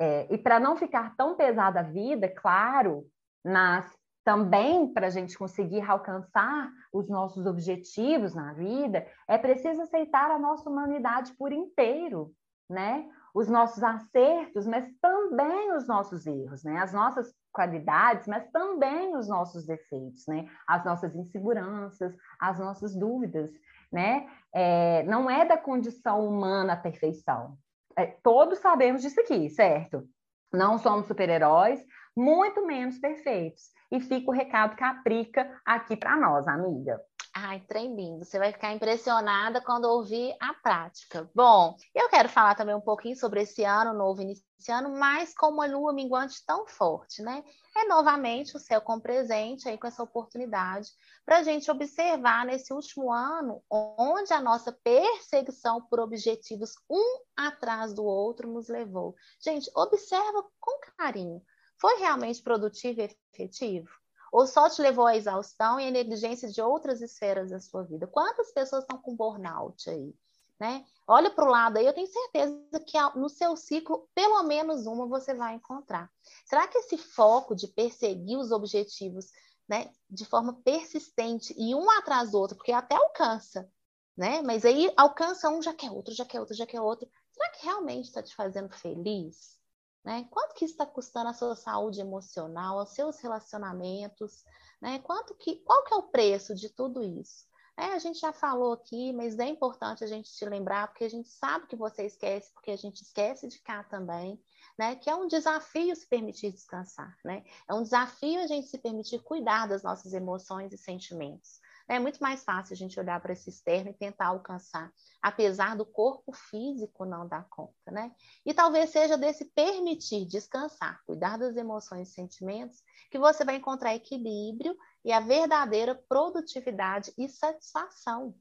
É, 0.00 0.26
e 0.30 0.38
para 0.38 0.58
não 0.58 0.76
ficar 0.76 1.14
tão 1.16 1.36
pesada 1.36 1.80
a 1.80 1.84
vida, 1.84 2.28
claro, 2.28 3.06
nas 3.44 3.84
também 4.24 4.92
para 4.92 5.08
a 5.08 5.10
gente 5.10 5.36
conseguir 5.36 5.82
alcançar 5.82 6.70
os 6.92 7.08
nossos 7.08 7.46
objetivos 7.46 8.34
na 8.34 8.52
vida, 8.52 9.06
é 9.28 9.36
preciso 9.36 9.82
aceitar 9.82 10.30
a 10.30 10.38
nossa 10.38 10.68
humanidade 10.68 11.32
por 11.36 11.52
inteiro, 11.52 12.32
né? 12.68 13.08
Os 13.34 13.48
nossos 13.48 13.82
acertos, 13.82 14.66
mas 14.66 14.86
também 15.00 15.72
os 15.74 15.88
nossos 15.88 16.26
erros, 16.26 16.62
né? 16.62 16.78
As 16.78 16.92
nossas 16.92 17.34
qualidades, 17.52 18.26
mas 18.26 18.48
também 18.50 19.16
os 19.16 19.28
nossos 19.28 19.66
defeitos, 19.66 20.26
né? 20.26 20.48
As 20.66 20.84
nossas 20.84 21.14
inseguranças, 21.14 22.14
as 22.40 22.58
nossas 22.58 22.94
dúvidas, 22.94 23.50
né? 23.90 24.28
É, 24.54 25.02
não 25.04 25.28
é 25.28 25.44
da 25.44 25.56
condição 25.56 26.26
humana 26.26 26.74
a 26.74 26.76
perfeição. 26.76 27.56
É, 27.96 28.06
todos 28.22 28.58
sabemos 28.58 29.02
disso 29.02 29.20
aqui, 29.20 29.50
certo? 29.50 30.06
Não 30.52 30.78
somos 30.78 31.06
super-heróis, 31.06 31.84
muito 32.16 32.64
menos 32.66 32.98
perfeitos. 32.98 33.70
E 33.90 34.00
fica 34.00 34.30
o 34.30 34.34
recado 34.34 34.76
Caprica 34.76 35.60
aqui 35.64 35.96
para 35.96 36.16
nós, 36.16 36.48
amiga. 36.48 37.00
Ai, 37.34 37.60
trem 37.60 37.94
lindo. 37.94 38.26
Você 38.26 38.38
vai 38.38 38.52
ficar 38.52 38.72
impressionada 38.74 39.62
quando 39.62 39.86
ouvir 39.86 40.36
a 40.38 40.52
prática. 40.52 41.30
Bom, 41.34 41.74
eu 41.94 42.08
quero 42.10 42.28
falar 42.28 42.54
também 42.54 42.74
um 42.74 42.80
pouquinho 42.80 43.16
sobre 43.16 43.40
esse 43.40 43.64
ano 43.64 43.94
novo 43.94 44.20
iniciando, 44.20 44.90
mas 44.90 45.34
com 45.34 45.48
uma 45.48 45.66
lua 45.66 45.94
minguante 45.94 46.44
tão 46.46 46.66
forte, 46.66 47.22
né? 47.22 47.42
É 47.74 47.88
novamente 47.88 48.54
o 48.54 48.60
céu 48.60 48.82
com 48.82 49.00
presente 49.00 49.66
aí 49.66 49.78
com 49.78 49.86
essa 49.86 50.02
oportunidade 50.02 50.90
para 51.24 51.38
a 51.38 51.42
gente 51.42 51.70
observar 51.70 52.44
nesse 52.44 52.70
último 52.70 53.10
ano 53.10 53.62
onde 53.70 54.34
a 54.34 54.40
nossa 54.40 54.70
perseguição 54.70 55.80
por 55.86 56.00
objetivos 56.00 56.74
um 56.90 57.20
atrás 57.34 57.94
do 57.94 58.04
outro 58.04 58.46
nos 58.46 58.68
levou. 58.68 59.14
Gente, 59.42 59.70
observa 59.74 60.44
com 60.60 60.80
carinho. 60.98 61.42
Foi 61.82 61.98
realmente 61.98 62.40
produtivo 62.40 63.02
e 63.02 63.10
efetivo? 63.34 63.90
ou 64.32 64.46
só 64.46 64.68
te 64.70 64.80
levou 64.80 65.06
à 65.06 65.14
exaustão 65.14 65.78
e 65.78 65.86
à 65.86 65.90
negligência 65.90 66.48
de 66.48 66.62
outras 66.62 67.02
esferas 67.02 67.50
da 67.50 67.60
sua 67.60 67.84
vida? 67.84 68.06
Quantas 68.06 68.50
pessoas 68.50 68.82
estão 68.82 68.98
com 68.98 69.14
burnout 69.14 69.90
aí? 69.90 70.14
Né? 70.58 70.86
Olha 71.06 71.30
para 71.30 71.44
o 71.44 71.50
lado 71.50 71.76
aí, 71.76 71.84
eu 71.84 71.92
tenho 71.92 72.06
certeza 72.06 72.80
que 72.86 72.96
no 73.16 73.28
seu 73.28 73.54
ciclo, 73.56 74.08
pelo 74.14 74.42
menos 74.44 74.86
uma 74.86 75.06
você 75.06 75.34
vai 75.34 75.56
encontrar. 75.56 76.10
Será 76.46 76.66
que 76.66 76.78
esse 76.78 76.96
foco 76.96 77.54
de 77.54 77.68
perseguir 77.68 78.38
os 78.38 78.52
objetivos 78.52 79.26
né, 79.68 79.90
de 80.08 80.24
forma 80.24 80.54
persistente 80.62 81.54
e 81.58 81.74
um 81.74 81.90
atrás 81.90 82.30
do 82.30 82.38
outro, 82.38 82.56
porque 82.56 82.72
até 82.72 82.94
alcança, 82.94 83.68
né? 84.16 84.40
Mas 84.42 84.64
aí 84.64 84.92
alcança 84.96 85.48
um, 85.50 85.60
já 85.60 85.74
quer 85.74 85.90
outro, 85.90 86.14
já 86.14 86.24
quer 86.24 86.40
outro, 86.40 86.54
já 86.54 86.66
quer 86.66 86.80
outro. 86.80 87.08
Será 87.32 87.50
que 87.50 87.64
realmente 87.64 88.06
está 88.06 88.22
te 88.22 88.34
fazendo 88.34 88.70
feliz? 88.70 89.58
Né? 90.04 90.26
Quanto 90.30 90.54
que 90.54 90.64
está 90.64 90.84
custando 90.84 91.28
a 91.28 91.34
sua 91.34 91.54
saúde 91.54 92.00
emocional, 92.00 92.78
aos 92.78 92.90
seus 92.90 93.18
relacionamentos? 93.20 94.44
Né? 94.80 94.98
Quanto 94.98 95.34
que, 95.34 95.56
qual 95.56 95.84
que 95.84 95.94
é 95.94 95.96
o 95.96 96.08
preço 96.10 96.54
de 96.54 96.68
tudo 96.68 97.02
isso? 97.02 97.46
É, 97.76 97.86
a 97.86 97.98
gente 97.98 98.18
já 98.18 98.32
falou 98.32 98.74
aqui, 98.74 99.12
mas 99.14 99.38
é 99.38 99.46
importante 99.46 100.04
a 100.04 100.06
gente 100.06 100.30
te 100.30 100.44
lembrar, 100.44 100.88
porque 100.88 101.04
a 101.04 101.08
gente 101.08 101.28
sabe 101.30 101.66
que 101.66 101.76
você 101.76 102.04
esquece, 102.04 102.52
porque 102.52 102.70
a 102.70 102.76
gente 102.76 103.02
esquece 103.02 103.48
de 103.48 103.58
cá 103.60 103.82
também, 103.82 104.38
né? 104.78 104.94
Que 104.96 105.08
é 105.08 105.14
um 105.14 105.26
desafio 105.26 105.96
se 105.96 106.06
permitir 106.06 106.52
descansar, 106.52 107.16
né? 107.24 107.42
É 107.66 107.72
um 107.72 107.82
desafio 107.82 108.40
a 108.40 108.46
gente 108.46 108.68
se 108.68 108.76
permitir 108.76 109.22
cuidar 109.22 109.66
das 109.66 109.82
nossas 109.82 110.12
emoções 110.12 110.70
e 110.72 110.76
sentimentos. 110.76 111.61
É 111.88 111.98
muito 111.98 112.20
mais 112.20 112.44
fácil 112.44 112.74
a 112.74 112.76
gente 112.76 112.98
olhar 112.98 113.20
para 113.20 113.32
esse 113.32 113.50
externo 113.50 113.90
e 113.90 113.94
tentar 113.94 114.26
alcançar, 114.26 114.92
apesar 115.20 115.76
do 115.76 115.84
corpo 115.84 116.32
físico 116.32 117.04
não 117.04 117.26
dar 117.26 117.46
conta, 117.48 117.90
né? 117.90 118.12
E 118.44 118.54
talvez 118.54 118.90
seja 118.90 119.16
desse 119.16 119.46
permitir 119.46 120.26
descansar, 120.26 121.00
cuidar 121.04 121.36
das 121.38 121.56
emoções 121.56 122.08
e 122.08 122.12
sentimentos, 122.14 122.82
que 123.10 123.18
você 123.18 123.44
vai 123.44 123.56
encontrar 123.56 123.94
equilíbrio 123.94 124.76
e 125.04 125.12
a 125.12 125.20
verdadeira 125.20 125.94
produtividade 126.08 127.12
e 127.18 127.28
satisfação. 127.28 128.34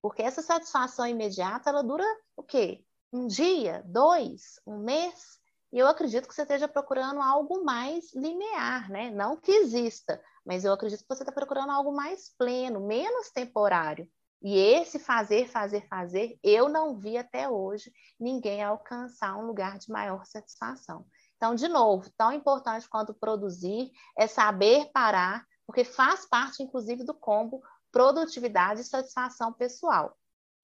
Porque 0.00 0.22
essa 0.22 0.42
satisfação 0.42 1.06
imediata, 1.06 1.70
ela 1.70 1.82
dura 1.82 2.04
o 2.36 2.42
quê? 2.42 2.84
Um 3.12 3.26
dia, 3.26 3.82
dois, 3.86 4.60
um 4.66 4.78
mês? 4.78 5.40
E 5.72 5.78
eu 5.78 5.86
acredito 5.86 6.28
que 6.28 6.34
você 6.34 6.42
esteja 6.42 6.68
procurando 6.68 7.20
algo 7.20 7.64
mais 7.64 8.12
linear, 8.14 8.90
né? 8.90 9.10
Não 9.10 9.36
que 9.36 9.52
exista, 9.52 10.22
mas 10.44 10.64
eu 10.64 10.72
acredito 10.72 11.02
que 11.02 11.08
você 11.08 11.22
está 11.22 11.32
procurando 11.32 11.70
algo 11.70 11.92
mais 11.92 12.28
pleno, 12.36 12.80
menos 12.80 13.30
temporário. 13.30 14.08
E 14.42 14.58
esse 14.58 14.98
fazer, 14.98 15.48
fazer, 15.48 15.86
fazer, 15.86 16.36
eu 16.42 16.68
não 16.68 16.98
vi 16.98 17.16
até 17.16 17.48
hoje 17.48 17.92
ninguém 18.18 18.62
alcançar 18.62 19.36
um 19.36 19.46
lugar 19.46 19.78
de 19.78 19.90
maior 19.90 20.24
satisfação. 20.26 21.06
Então, 21.36 21.54
de 21.54 21.68
novo, 21.68 22.10
tão 22.16 22.32
importante 22.32 22.88
quanto 22.88 23.14
produzir 23.14 23.90
é 24.18 24.26
saber 24.26 24.90
parar, 24.92 25.46
porque 25.64 25.84
faz 25.84 26.26
parte, 26.26 26.62
inclusive, 26.62 27.04
do 27.04 27.14
combo 27.14 27.62
produtividade 27.92 28.80
e 28.80 28.84
satisfação 28.84 29.52
pessoal. 29.52 30.16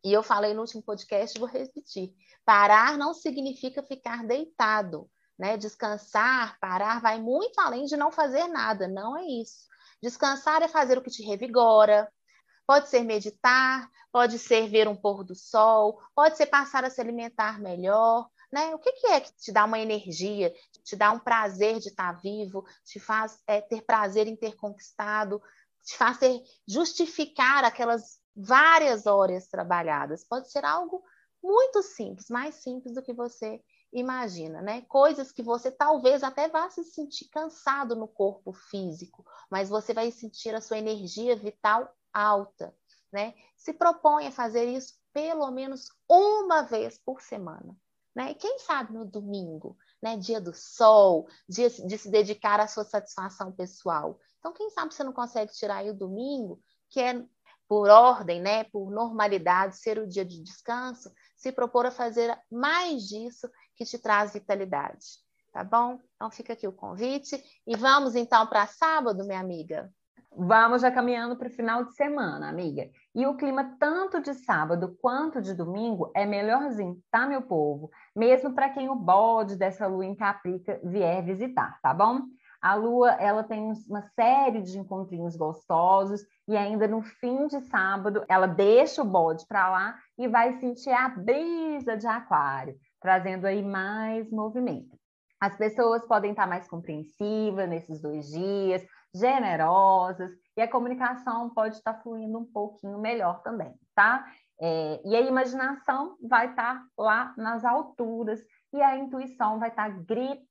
E 0.03 0.13
eu 0.13 0.23
falei 0.23 0.55
no 0.55 0.63
último 0.63 0.83
podcast, 0.83 1.39
vou 1.39 1.49
repetir: 1.49 2.13
parar 2.45 2.97
não 2.97 3.13
significa 3.13 3.83
ficar 3.83 4.27
deitado. 4.27 5.09
Né? 5.39 5.57
Descansar, 5.57 6.59
parar, 6.59 7.01
vai 7.01 7.21
muito 7.21 7.61
além 7.61 7.85
de 7.85 7.97
não 7.97 8.11
fazer 8.11 8.49
nada, 8.49 8.89
não 8.89 9.17
é 9.17 9.25
isso. 9.25 9.68
Descansar 10.03 10.63
é 10.63 10.69
fazer 10.69 10.99
o 10.99 11.03
que 11.03 11.11
te 11.11 11.23
revigora, 11.23 12.11
pode 12.67 12.89
ser 12.89 13.03
meditar, 13.03 13.91
pode 14.13 14.39
ser 14.39 14.69
ver 14.69 14.87
um 14.87 14.97
pôr 14.97 15.25
do 15.25 15.35
sol, 15.35 16.01
pode 16.15 16.37
ser 16.37 16.47
passar 16.47 16.85
a 16.85 16.91
se 16.91 17.01
alimentar 17.01 17.61
melhor, 17.61 18.29
né? 18.53 18.75
O 18.75 18.79
que, 18.79 18.93
que, 18.93 19.07
é 19.09 19.21
que 19.21 19.33
te 19.37 19.53
dá 19.53 19.65
uma 19.65 19.79
energia, 19.79 20.53
te 20.85 20.97
dá 20.97 21.11
um 21.13 21.19
prazer 21.19 21.79
de 21.79 21.89
estar 21.89 22.13
vivo, 22.21 22.65
te 22.85 22.99
faz 23.01 23.39
é, 23.47 23.61
ter 23.61 23.83
prazer 23.83 24.27
em 24.27 24.37
ter 24.37 24.57
conquistado, 24.57 25.41
te 25.85 25.97
faz 25.97 26.19
ter, 26.19 26.43
justificar 26.67 27.65
aquelas 27.65 28.19
várias 28.35 29.07
horas 29.07 29.49
trabalhadas. 29.49 30.25
Pode 30.25 30.51
ser 30.51 30.65
algo 30.65 31.03
muito 31.43 31.83
simples, 31.83 32.29
mais 32.29 32.57
simples 32.57 32.95
do 32.95 33.03
que 33.03 33.13
você 33.13 33.61
imagina, 33.93 34.61
né? 34.61 34.83
Coisas 34.83 35.33
que 35.33 35.43
você 35.43 35.71
talvez 35.71 36.23
até 36.23 36.49
vá 36.49 36.69
se 36.71 36.85
sentir 36.85 37.29
cansado 37.29 37.97
no 37.97 38.09
corpo 38.09 38.53
físico, 38.53 39.25
mas 39.51 39.69
você 39.69 39.95
vai 39.95 40.11
sentir 40.11 40.55
a 40.55 40.61
sua 40.61 40.79
energia 40.79 41.37
vital 41.37 41.93
alta, 42.13 42.75
né? 43.13 43.35
Se 43.57 43.73
propõe 43.73 44.27
a 44.27 44.33
fazer 44.33 44.65
isso 44.65 44.95
pelo 45.13 45.51
menos 45.51 45.89
uma 46.09 46.63
vez 46.63 46.99
por 46.99 47.21
semana, 47.21 47.77
né? 48.15 48.33
E 48.33 48.35
quem 48.35 48.59
sabe 48.59 48.93
no 48.93 49.05
domingo, 49.05 49.77
né? 50.03 50.17
Dia 50.17 50.41
do 50.41 50.55
sol, 50.55 51.27
dia 51.49 51.71
de 51.71 51.99
se 51.99 52.11
dedicar 52.11 52.61
à 52.61 52.69
sua 52.69 52.85
satisfação 52.85 53.53
pessoal. 53.53 54.19
Então, 54.39 54.53
quem 54.53 54.71
sabe 54.71 54.95
você 54.95 55.03
não 55.03 55.13
consegue 55.13 55.53
tirar 55.53 55.79
aí 55.79 55.91
o 55.91 55.95
domingo, 55.95 56.61
que 56.91 57.01
é 57.01 57.25
por 57.69 57.91
ordem, 57.91 58.41
né, 58.41 58.65
por 58.65 58.91
normalidade, 58.91 59.77
ser 59.77 59.99
o 59.99 60.09
dia 60.09 60.25
de 60.25 60.43
descanso, 60.43 61.13
se 61.37 61.53
propor 61.53 61.85
a 61.85 61.91
fazer 61.91 62.37
mais 62.51 63.03
disso 63.03 63.49
que 63.79 63.85
te 63.85 63.97
traz 63.97 64.33
vitalidade, 64.33 65.07
tá 65.53 65.63
bom? 65.63 66.01
Então 66.17 66.31
fica 66.33 66.53
aqui 66.53 66.67
o 66.67 66.73
convite 66.73 67.41
e 67.65 67.77
vamos 67.77 68.17
então 68.17 68.45
para 68.49 68.67
sábado, 68.67 69.25
minha 69.25 69.39
amiga. 69.39 69.89
Vamos 70.37 70.83
já 70.83 70.91
caminhando 70.91 71.37
para 71.37 71.49
o 71.49 71.53
final 71.53 71.85
de 71.85 71.95
semana, 71.95 72.49
amiga. 72.49 72.91
E 73.15 73.27
o 73.27 73.37
clima, 73.37 73.77
tanto 73.79 74.21
de 74.21 74.35
sábado 74.35 74.97
quanto 75.01 75.41
de 75.41 75.55
domingo, 75.55 76.11
é 76.15 76.27
melhorzinho, 76.27 77.01
tá, 77.11 77.27
meu 77.27 77.43
povo? 77.43 77.91
Mesmo 78.15 78.53
para 78.53 78.69
quem 78.69 78.89
o 78.89 78.95
bode 78.95 79.57
dessa 79.57 79.87
lua 79.87 80.05
em 80.05 80.15
Caprica 80.15 80.81
vier 80.85 81.25
visitar, 81.25 81.79
tá 81.81 81.95
bom? 81.95 82.23
A 82.61 82.75
lua, 82.75 83.13
ela 83.13 83.45
tem 83.45 83.73
uma 83.89 84.03
série 84.03 84.61
de 84.63 84.79
encontrinhos 84.79 85.37
gostosos 85.37 86.21
e 86.47 86.57
ainda 86.57 86.89
no 86.89 87.03
fim 87.03 87.47
de 87.47 87.61
sábado 87.61 88.25
ela 88.29 88.47
deixa 88.49 89.03
o 89.03 89.05
bode 89.05 89.47
para 89.47 89.71
lá 89.71 89.97
e 90.19 90.27
vai 90.27 90.53
sentir 90.55 90.91
a 90.91 91.09
brisa 91.09 91.97
de 91.97 92.07
aquário, 92.07 92.77
trazendo 93.01 93.47
aí 93.47 93.63
mais 93.63 94.31
movimento. 94.31 94.99
As 95.41 95.57
pessoas 95.57 96.05
podem 96.07 96.33
estar 96.33 96.47
mais 96.47 96.69
compreensivas 96.69 97.69
nesses 97.69 98.01
dois 98.01 98.27
dias, 98.29 98.85
generosas, 99.15 100.33
e 100.57 100.61
a 100.61 100.71
comunicação 100.71 101.51
pode 101.51 101.77
estar 101.77 101.95
fluindo 102.03 102.39
um 102.39 102.45
pouquinho 102.45 102.99
melhor 102.99 103.41
também, 103.43 103.73
tá? 103.95 104.27
É, 104.61 105.01
e 105.05 105.15
a 105.15 105.21
imaginação 105.21 106.17
vai 106.21 106.51
estar 106.51 106.83
lá 106.99 107.33
nas 107.37 107.65
alturas 107.65 108.41
e 108.73 108.83
a 108.83 108.97
intuição 108.97 109.61
vai 109.61 109.69
estar 109.69 109.89
gritando 110.05 110.49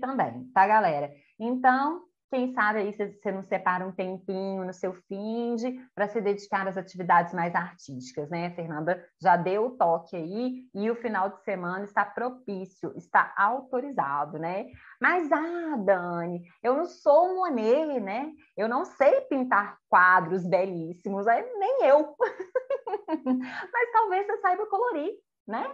também, 0.00 0.44
tá, 0.54 0.66
galera? 0.66 1.12
Então, 1.38 2.02
quem 2.30 2.52
sabe 2.52 2.80
aí 2.80 2.92
você 2.92 3.32
não 3.32 3.42
separa 3.42 3.86
um 3.86 3.92
tempinho 3.92 4.64
no 4.64 4.72
seu 4.72 4.92
finde 5.08 5.80
para 5.94 6.08
se 6.08 6.20
dedicar 6.20 6.68
às 6.68 6.76
atividades 6.76 7.32
mais 7.32 7.54
artísticas, 7.54 8.28
né? 8.28 8.48
A 8.48 8.54
Fernanda 8.54 9.04
já 9.20 9.36
deu 9.36 9.66
o 9.66 9.76
toque 9.76 10.16
aí 10.16 10.64
e 10.74 10.90
o 10.90 10.96
final 10.96 11.30
de 11.30 11.42
semana 11.42 11.84
está 11.84 12.04
propício, 12.04 12.92
está 12.96 13.32
autorizado, 13.36 14.38
né? 14.38 14.66
Mas, 15.00 15.30
ah, 15.32 15.76
Dani, 15.78 16.42
eu 16.62 16.74
não 16.74 16.84
sou 16.84 17.34
Monet, 17.34 18.00
né? 18.00 18.30
Eu 18.56 18.68
não 18.68 18.84
sei 18.84 19.22
pintar 19.22 19.78
quadros 19.88 20.46
belíssimos, 20.46 21.26
nem 21.26 21.84
eu. 21.84 22.14
Mas 23.24 23.92
talvez 23.92 24.26
você 24.26 24.36
saiba 24.38 24.66
colorir, 24.66 25.12
né? 25.46 25.66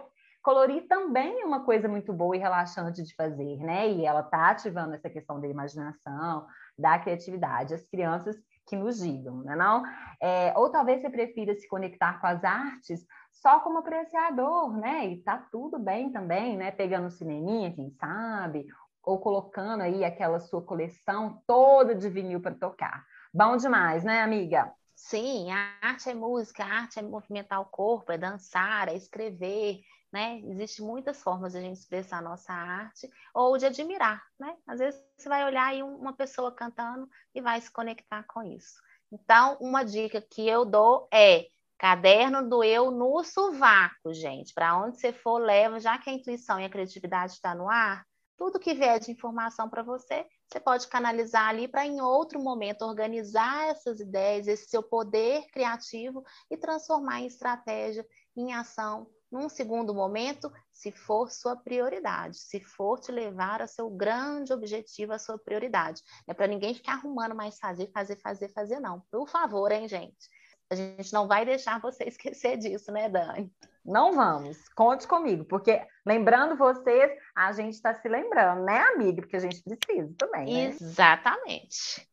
Colorir 0.45 0.87
também 0.87 1.41
é 1.41 1.43
uma 1.43 1.65
coisa 1.65 1.87
muito 1.87 2.13
boa 2.13 2.35
e 2.35 2.39
relaxante 2.39 3.01
de 3.01 3.15
fazer, 3.15 3.57
né? 3.57 3.89
E 3.89 4.05
ela 4.05 4.19
está 4.19 4.51
ativando 4.51 4.93
essa 4.93 5.09
questão 5.09 5.41
da 5.41 5.47
imaginação, 5.47 6.45
da 6.77 6.99
criatividade, 6.99 7.73
as 7.73 7.83
crianças 7.87 8.35
que 8.67 8.75
nos 8.75 8.99
digam, 8.99 9.37
né? 9.37 9.55
Não? 9.55 9.81
É, 10.21 10.53
ou 10.55 10.69
talvez 10.69 11.01
você 11.01 11.09
prefira 11.09 11.55
se 11.55 11.67
conectar 11.67 12.21
com 12.21 12.27
as 12.27 12.43
artes 12.43 13.07
só 13.31 13.59
como 13.61 13.79
apreciador, 13.79 14.77
né? 14.77 15.07
E 15.07 15.23
tá 15.23 15.47
tudo 15.51 15.79
bem 15.79 16.11
também, 16.11 16.55
né? 16.55 16.69
Pegando 16.69 17.07
um 17.07 17.09
cineminha, 17.09 17.73
quem 17.73 17.89
sabe, 17.99 18.67
ou 19.01 19.17
colocando 19.17 19.81
aí 19.81 20.05
aquela 20.05 20.39
sua 20.39 20.61
coleção 20.61 21.41
toda 21.47 21.95
de 21.95 22.07
vinil 22.07 22.39
para 22.39 22.53
tocar. 22.53 23.03
Bom 23.33 23.57
demais, 23.57 24.03
né, 24.03 24.21
amiga? 24.21 24.71
Sim, 24.95 25.51
a 25.51 25.75
arte 25.81 26.09
é 26.09 26.13
música, 26.13 26.63
a 26.63 26.67
arte 26.67 26.99
é 26.99 27.01
movimentar 27.01 27.59
o 27.59 27.65
corpo, 27.65 28.11
é 28.11 28.17
dançar, 28.17 28.87
é 28.87 28.95
escrever, 28.95 29.81
né? 30.11 30.39
Existem 30.45 30.85
muitas 30.85 31.21
formas 31.21 31.53
de 31.53 31.59
a 31.59 31.61
gente 31.61 31.77
expressar 31.77 32.19
a 32.19 32.21
nossa 32.21 32.53
arte 32.53 33.09
ou 33.33 33.57
de 33.57 33.65
admirar, 33.65 34.23
né? 34.39 34.55
Às 34.65 34.79
vezes 34.79 35.01
você 35.17 35.27
vai 35.27 35.45
olhar 35.45 35.67
aí 35.67 35.83
uma 35.83 36.13
pessoa 36.13 36.51
cantando 36.51 37.09
e 37.33 37.41
vai 37.41 37.59
se 37.59 37.71
conectar 37.71 38.23
com 38.23 38.43
isso. 38.43 38.79
Então, 39.11 39.57
uma 39.59 39.83
dica 39.83 40.21
que 40.21 40.47
eu 40.47 40.65
dou 40.65 41.07
é 41.13 41.47
caderno 41.77 42.47
do 42.47 42.63
eu 42.63 42.91
no 42.91 43.23
sovaco, 43.23 44.13
gente. 44.13 44.53
Para 44.53 44.77
onde 44.77 44.99
você 44.99 45.11
for, 45.11 45.37
leva, 45.37 45.79
já 45.79 45.97
que 45.97 46.09
a 46.09 46.13
intuição 46.13 46.59
e 46.59 46.65
a 46.65 46.69
criatividade 46.69 47.33
está 47.33 47.53
no 47.53 47.69
ar, 47.69 48.05
tudo 48.37 48.59
que 48.59 48.73
vier 48.73 48.99
de 48.99 49.11
informação 49.11 49.69
para 49.69 49.83
você, 49.83 50.25
você 50.47 50.59
pode 50.59 50.87
canalizar 50.87 51.47
ali 51.47 51.67
para 51.67 51.85
em 51.85 52.01
outro 52.01 52.41
momento 52.41 52.83
organizar 52.83 53.69
essas 53.69 53.99
ideias, 53.99 54.47
esse 54.47 54.69
seu 54.69 54.83
poder 54.83 55.45
criativo 55.51 56.23
e 56.49 56.57
transformar 56.57 57.21
em 57.21 57.27
estratégia, 57.27 58.05
em 58.35 58.53
ação, 58.53 59.07
num 59.35 59.49
segundo 59.49 59.93
momento, 59.93 60.49
se 60.71 60.93
for 60.93 61.29
sua 61.29 61.57
prioridade, 61.57 62.37
se 62.37 62.61
for 62.61 62.97
te 62.99 63.11
levar 63.11 63.61
a 63.61 63.67
seu 63.67 63.89
grande 63.89 64.53
objetivo, 64.53 65.11
a 65.11 65.19
sua 65.19 65.37
prioridade. 65.37 66.01
Não 66.25 66.31
é 66.31 66.33
para 66.33 66.47
ninguém 66.47 66.73
ficar 66.73 66.93
arrumando 66.93 67.35
mais 67.35 67.59
fazer, 67.59 67.91
fazer, 67.91 68.15
fazer, 68.21 68.47
fazer, 68.49 68.79
não. 68.79 69.01
Por 69.11 69.27
favor, 69.27 69.71
hein, 69.73 69.89
gente? 69.89 70.29
A 70.69 70.75
gente 70.75 71.11
não 71.11 71.27
vai 71.27 71.45
deixar 71.45 71.81
você 71.81 72.05
esquecer 72.07 72.57
disso, 72.57 72.93
né, 72.93 73.09
Dani? 73.09 73.51
Não 73.83 74.13
vamos, 74.13 74.57
conte 74.69 75.05
comigo, 75.05 75.45
porque 75.45 75.85
lembrando 76.03 76.55
vocês, 76.55 77.11
a 77.35 77.51
gente 77.51 77.73
está 77.73 77.93
se 77.93 78.07
lembrando, 78.07 78.63
né, 78.63 78.79
amiga? 78.79 79.21
Porque 79.21 79.35
a 79.35 79.39
gente 79.39 79.61
precisa 79.61 80.15
também. 80.17 80.45
Né? 80.45 80.65
Exatamente. 80.69 82.07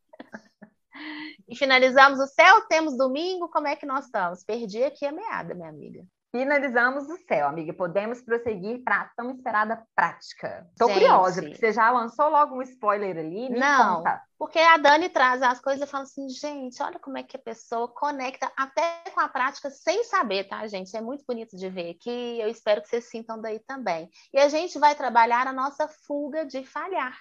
e 1.48 1.56
finalizamos 1.56 2.18
o 2.18 2.26
céu, 2.26 2.66
temos 2.68 2.96
domingo, 2.96 3.48
como 3.48 3.68
é 3.68 3.76
que 3.76 3.86
nós 3.86 4.06
estamos? 4.06 4.44
Perdi 4.44 4.82
aqui 4.82 5.06
a 5.06 5.12
meada, 5.12 5.54
minha 5.54 5.68
amiga. 5.68 6.04
Finalizamos 6.34 7.10
o 7.10 7.16
céu, 7.28 7.46
amiga. 7.46 7.74
Podemos 7.74 8.22
prosseguir 8.22 8.82
para 8.82 9.02
a 9.02 9.08
tão 9.14 9.30
esperada 9.30 9.86
prática. 9.94 10.66
Estou 10.72 10.88
curiosa, 10.88 11.42
porque 11.42 11.56
você 11.56 11.72
já 11.72 11.90
lançou 11.90 12.30
logo 12.30 12.56
um 12.56 12.62
spoiler 12.62 13.18
ali. 13.18 13.50
Me 13.50 13.60
Não, 13.60 13.96
conta. 13.96 14.22
porque 14.38 14.58
a 14.58 14.78
Dani 14.78 15.10
traz 15.10 15.42
as 15.42 15.60
coisas 15.60 15.86
e 15.86 15.90
fala 15.90 16.04
assim, 16.04 16.26
gente, 16.30 16.82
olha 16.82 16.98
como 16.98 17.18
é 17.18 17.22
que 17.22 17.36
a 17.36 17.40
pessoa 17.40 17.86
conecta 17.86 18.50
até 18.56 19.04
com 19.12 19.20
a 19.20 19.28
prática 19.28 19.68
sem 19.68 20.04
saber, 20.04 20.44
tá, 20.44 20.66
gente? 20.66 20.96
É 20.96 21.02
muito 21.02 21.22
bonito 21.28 21.54
de 21.54 21.68
ver 21.68 21.90
aqui. 21.90 22.40
Eu 22.40 22.48
espero 22.48 22.80
que 22.80 22.88
vocês 22.88 23.10
sintam 23.10 23.38
daí 23.38 23.58
também. 23.58 24.08
E 24.32 24.38
a 24.38 24.48
gente 24.48 24.78
vai 24.78 24.94
trabalhar 24.94 25.46
a 25.46 25.52
nossa 25.52 25.86
fuga 25.86 26.46
de 26.46 26.64
falhar. 26.64 27.14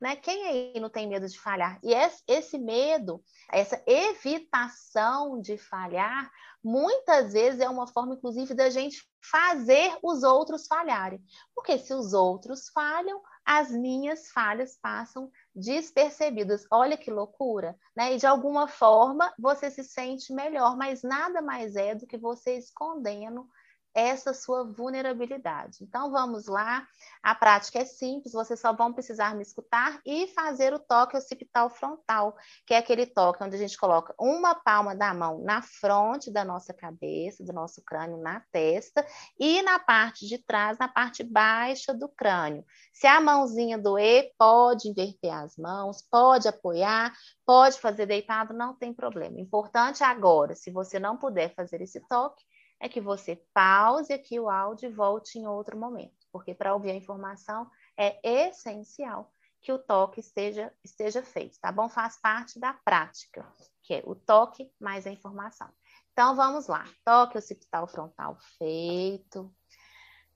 Né? 0.00 0.14
Quem 0.16 0.46
aí 0.46 0.80
não 0.80 0.90
tem 0.90 1.08
medo 1.08 1.26
de 1.26 1.38
falhar? 1.38 1.78
E 1.82 1.92
esse 2.28 2.58
medo, 2.58 3.22
essa 3.50 3.82
evitação 3.86 5.40
de 5.40 5.56
falhar, 5.56 6.30
muitas 6.62 7.32
vezes 7.32 7.60
é 7.60 7.68
uma 7.68 7.86
forma, 7.86 8.14
inclusive, 8.14 8.52
da 8.54 8.68
gente 8.68 9.08
fazer 9.30 9.96
os 10.02 10.22
outros 10.22 10.66
falharem. 10.66 11.22
Porque 11.54 11.78
se 11.78 11.94
os 11.94 12.12
outros 12.12 12.68
falham, 12.68 13.22
as 13.44 13.70
minhas 13.70 14.28
falhas 14.30 14.76
passam 14.76 15.30
despercebidas. 15.54 16.66
Olha 16.70 16.96
que 16.96 17.10
loucura, 17.10 17.78
né? 17.96 18.14
E 18.14 18.18
de 18.18 18.26
alguma 18.26 18.68
forma 18.68 19.32
você 19.38 19.70
se 19.70 19.84
sente 19.84 20.32
melhor, 20.32 20.76
mas 20.76 21.02
nada 21.02 21.40
mais 21.40 21.76
é 21.76 21.94
do 21.94 22.06
que 22.06 22.18
você 22.18 22.58
escondendo 22.58 23.48
essa 23.96 24.34
sua 24.34 24.62
vulnerabilidade. 24.62 25.78
Então 25.82 26.10
vamos 26.10 26.46
lá, 26.46 26.86
a 27.22 27.34
prática 27.34 27.78
é 27.78 27.84
simples, 27.86 28.34
vocês 28.34 28.60
só 28.60 28.74
vão 28.74 28.92
precisar 28.92 29.34
me 29.34 29.40
escutar 29.40 30.02
e 30.04 30.26
fazer 30.28 30.74
o 30.74 30.78
toque 30.78 31.16
occipital 31.16 31.70
frontal, 31.70 32.36
que 32.66 32.74
é 32.74 32.76
aquele 32.76 33.06
toque 33.06 33.42
onde 33.42 33.56
a 33.56 33.58
gente 33.58 33.78
coloca 33.78 34.14
uma 34.20 34.54
palma 34.54 34.94
da 34.94 35.14
mão 35.14 35.38
na 35.42 35.62
fronte 35.62 36.30
da 36.30 36.44
nossa 36.44 36.74
cabeça, 36.74 37.42
do 37.42 37.54
nosso 37.54 37.82
crânio, 37.82 38.18
na 38.18 38.40
testa, 38.52 39.04
e 39.40 39.62
na 39.62 39.78
parte 39.78 40.26
de 40.26 40.36
trás, 40.36 40.76
na 40.76 40.88
parte 40.88 41.24
baixa 41.24 41.94
do 41.94 42.06
crânio. 42.06 42.66
Se 42.92 43.06
a 43.06 43.18
mãozinha 43.18 43.78
doer, 43.78 44.30
pode 44.36 44.90
inverter 44.90 45.32
as 45.32 45.56
mãos, 45.56 46.02
pode 46.10 46.46
apoiar, 46.46 47.14
pode 47.46 47.80
fazer 47.80 48.04
deitado, 48.04 48.52
não 48.52 48.74
tem 48.74 48.92
problema. 48.92 49.40
Importante 49.40 50.04
agora, 50.04 50.54
se 50.54 50.70
você 50.70 50.98
não 50.98 51.16
puder 51.16 51.54
fazer 51.54 51.80
esse 51.80 52.00
toque, 52.06 52.44
é 52.80 52.88
que 52.88 53.00
você 53.00 53.36
pause 53.54 54.12
aqui 54.12 54.38
o 54.38 54.48
áudio 54.48 54.90
e 54.90 54.92
volte 54.92 55.38
em 55.38 55.46
outro 55.46 55.76
momento, 55.78 56.26
porque 56.30 56.54
para 56.54 56.74
ouvir 56.74 56.90
a 56.90 56.96
informação 56.96 57.70
é 57.96 58.18
essencial 58.22 59.32
que 59.60 59.72
o 59.72 59.78
toque 59.78 60.20
esteja, 60.20 60.72
esteja 60.84 61.22
feito, 61.22 61.58
tá 61.58 61.72
bom? 61.72 61.88
Faz 61.88 62.20
parte 62.20 62.60
da 62.60 62.72
prática, 62.72 63.44
que 63.82 63.94
é 63.94 64.02
o 64.04 64.14
toque 64.14 64.70
mais 64.78 65.06
a 65.06 65.10
informação. 65.10 65.68
Então 66.12 66.36
vamos 66.36 66.66
lá, 66.66 66.84
toque 67.04 67.36
occipital 67.36 67.86
frontal 67.86 68.36
feito. 68.58 69.52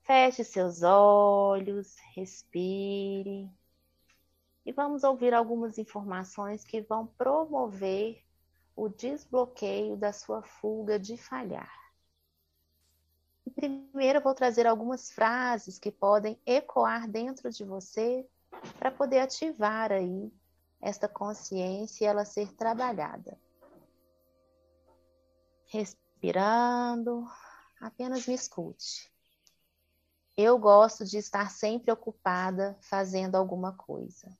Feche 0.01 0.43
seus 0.43 0.83
olhos, 0.83 1.95
respire. 2.15 3.49
E 4.65 4.71
vamos 4.71 5.03
ouvir 5.03 5.33
algumas 5.33 5.77
informações 5.77 6.63
que 6.63 6.81
vão 6.81 7.07
promover 7.07 8.21
o 8.75 8.89
desbloqueio 8.89 9.95
da 9.95 10.11
sua 10.11 10.41
fuga 10.43 10.99
de 10.99 11.17
falhar. 11.17 11.80
Primeiro, 13.55 14.19
eu 14.19 14.23
vou 14.23 14.33
trazer 14.33 14.67
algumas 14.67 15.11
frases 15.11 15.79
que 15.79 15.91
podem 15.91 16.39
ecoar 16.45 17.09
dentro 17.09 17.49
de 17.49 17.63
você 17.63 18.27
para 18.77 18.91
poder 18.91 19.19
ativar 19.19 19.91
aí 19.91 20.31
esta 20.79 21.07
consciência 21.07 22.05
e 22.05 22.07
ela 22.07 22.25
ser 22.25 22.53
trabalhada. 22.53 23.39
Respirando, 25.65 27.25
apenas 27.79 28.27
me 28.27 28.33
escute. 28.33 29.11
Eu 30.37 30.57
gosto 30.57 31.05
de 31.05 31.17
estar 31.17 31.51
sempre 31.51 31.91
ocupada 31.91 32.77
fazendo 32.81 33.35
alguma 33.35 33.73
coisa. 33.73 34.35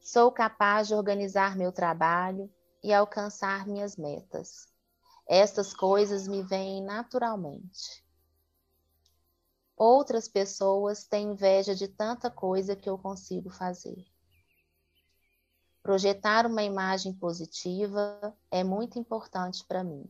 Sou 0.00 0.30
capaz 0.32 0.88
de 0.88 0.94
organizar 0.94 1.56
meu 1.56 1.72
trabalho 1.72 2.50
e 2.82 2.92
alcançar 2.92 3.66
minhas 3.66 3.96
metas. 3.96 4.68
Estas 5.28 5.74
coisas 5.74 6.26
me 6.26 6.42
vêm 6.42 6.82
naturalmente. 6.82 8.02
Outras 9.76 10.26
pessoas 10.26 11.04
têm 11.04 11.32
inveja 11.32 11.74
de 11.74 11.86
tanta 11.86 12.30
coisa 12.30 12.74
que 12.74 12.88
eu 12.88 12.96
consigo 12.96 13.50
fazer. 13.50 14.06
Projetar 15.82 16.46
uma 16.46 16.62
imagem 16.62 17.12
positiva 17.12 18.34
é 18.50 18.64
muito 18.64 18.98
importante 18.98 19.62
para 19.66 19.84
mim. 19.84 20.08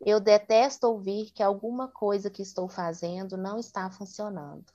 Eu 0.00 0.20
detesto 0.20 0.86
ouvir 0.86 1.30
que 1.30 1.42
alguma 1.42 1.86
coisa 1.86 2.30
que 2.30 2.40
estou 2.40 2.66
fazendo 2.66 3.36
não 3.36 3.58
está 3.58 3.90
funcionando. 3.90 4.72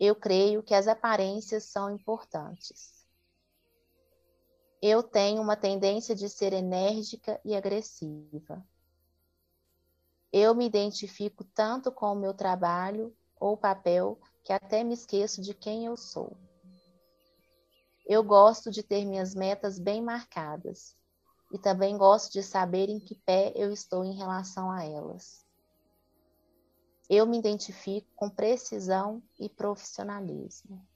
Eu 0.00 0.16
creio 0.16 0.62
que 0.62 0.72
as 0.72 0.88
aparências 0.88 1.64
são 1.64 1.90
importantes 1.90 2.93
eu 4.86 5.02
tenho 5.02 5.40
uma 5.40 5.56
tendência 5.56 6.14
de 6.14 6.28
ser 6.28 6.52
enérgica 6.52 7.40
e 7.42 7.56
agressiva. 7.56 8.62
Eu 10.30 10.54
me 10.54 10.66
identifico 10.66 11.42
tanto 11.42 11.90
com 11.90 12.12
o 12.12 12.14
meu 12.14 12.34
trabalho 12.34 13.16
ou 13.40 13.56
papel 13.56 14.20
que 14.42 14.52
até 14.52 14.84
me 14.84 14.92
esqueço 14.92 15.40
de 15.40 15.54
quem 15.54 15.86
eu 15.86 15.96
sou. 15.96 16.36
Eu 18.06 18.22
gosto 18.22 18.70
de 18.70 18.82
ter 18.82 19.06
minhas 19.06 19.34
metas 19.34 19.78
bem 19.78 20.02
marcadas 20.02 20.94
e 21.50 21.58
também 21.58 21.96
gosto 21.96 22.30
de 22.30 22.42
saber 22.42 22.90
em 22.90 23.00
que 23.00 23.14
pé 23.14 23.54
eu 23.56 23.72
estou 23.72 24.04
em 24.04 24.14
relação 24.14 24.70
a 24.70 24.84
elas. 24.84 25.46
Eu 27.08 27.24
me 27.24 27.38
identifico 27.38 28.06
com 28.14 28.28
precisão 28.28 29.22
e 29.40 29.48
profissionalismo. 29.48 30.86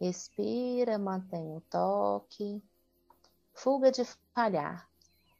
Respira, 0.00 0.96
mantém 0.98 1.56
o 1.56 1.60
toque. 1.62 2.62
Fuga 3.52 3.90
de 3.90 4.04
falhar. 4.34 4.88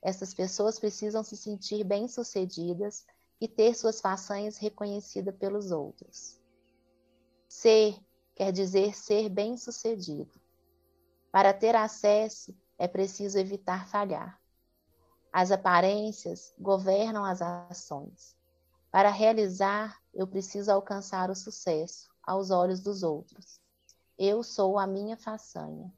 Essas 0.03 0.35
pessoas 0.35 0.79
precisam 0.79 1.23
se 1.23 1.37
sentir 1.37 1.85
bem-sucedidas 1.85 3.07
e 3.41 3.47
ter 3.47 3.75
suas 3.75 4.01
façanhas 4.01 4.57
reconhecidas 4.57 5.35
pelos 5.37 5.71
outros. 5.71 6.41
Ser 7.49 7.97
quer 8.35 8.53
dizer 8.53 8.97
ser 8.97 9.29
bem-sucedido. 9.29 10.41
Para 11.31 11.53
ter 11.53 11.75
acesso, 11.75 12.57
é 12.79 12.87
preciso 12.89 13.39
evitar 13.39 13.89
falhar. 13.89 14.41
As 15.33 15.51
aparências 15.51 16.53
governam 16.59 17.25
as 17.25 17.43
ações. 17.43 18.37
Para 18.91 19.11
realizar, 19.11 20.01
eu 20.15 20.27
preciso 20.27 20.73
alcançar 20.73 21.31
o 21.31 21.35
sucesso 21.35 22.09
aos 22.23 22.51
olhos 22.51 22.81
dos 22.81 23.03
outros. 23.03 23.61
Eu 24.19 24.43
sou 24.43 24.77
a 24.77 24.85
minha 24.85 25.17
façanha. 25.17 25.93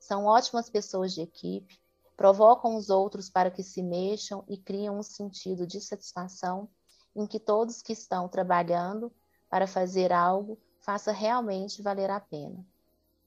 São 0.00 0.24
ótimas 0.24 0.68
pessoas 0.68 1.14
de 1.14 1.20
equipe, 1.20 1.80
provocam 2.16 2.74
os 2.74 2.90
outros 2.90 3.30
para 3.30 3.48
que 3.48 3.62
se 3.62 3.80
mexam 3.80 4.44
e 4.48 4.58
criam 4.58 4.98
um 4.98 5.02
sentido 5.02 5.68
de 5.68 5.80
satisfação 5.80 6.68
em 7.14 7.28
que 7.28 7.38
todos 7.38 7.80
que 7.80 7.92
estão 7.92 8.28
trabalhando 8.28 9.12
para 9.48 9.68
fazer 9.68 10.12
algo 10.12 10.58
faça 10.80 11.12
realmente 11.12 11.80
valer 11.80 12.10
a 12.10 12.18
pena. 12.18 12.66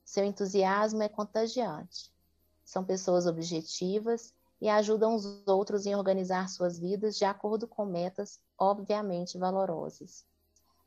Seu 0.03 0.25
entusiasmo 0.25 1.01
é 1.01 1.07
contagiante. 1.07 2.11
São 2.65 2.83
pessoas 2.83 3.25
objetivas 3.25 4.33
e 4.59 4.67
ajudam 4.67 5.15
os 5.15 5.47
outros 5.47 5.85
em 5.85 5.95
organizar 5.95 6.49
suas 6.49 6.77
vidas 6.77 7.17
de 7.17 7.23
acordo 7.23 7.65
com 7.65 7.85
metas 7.85 8.41
obviamente 8.59 9.37
valorosas. 9.37 10.25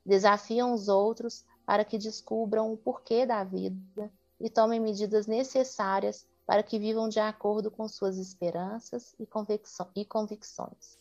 Desafiam 0.05 0.75
os 0.75 0.89
outros 0.89 1.45
para 1.71 1.85
que 1.85 1.97
descubram 1.97 2.73
o 2.73 2.77
porquê 2.77 3.25
da 3.25 3.45
vida 3.45 4.13
e 4.41 4.51
tomem 4.51 4.81
medidas 4.81 5.29
necessárias 5.29 6.27
para 6.45 6.65
que 6.65 6.81
vivam 6.81 7.09
de 7.09 7.21
acordo 7.21 7.71
com 7.71 7.87
suas 7.87 8.19
esperanças 8.19 9.15
e 9.21 10.05
convicções. 10.05 10.99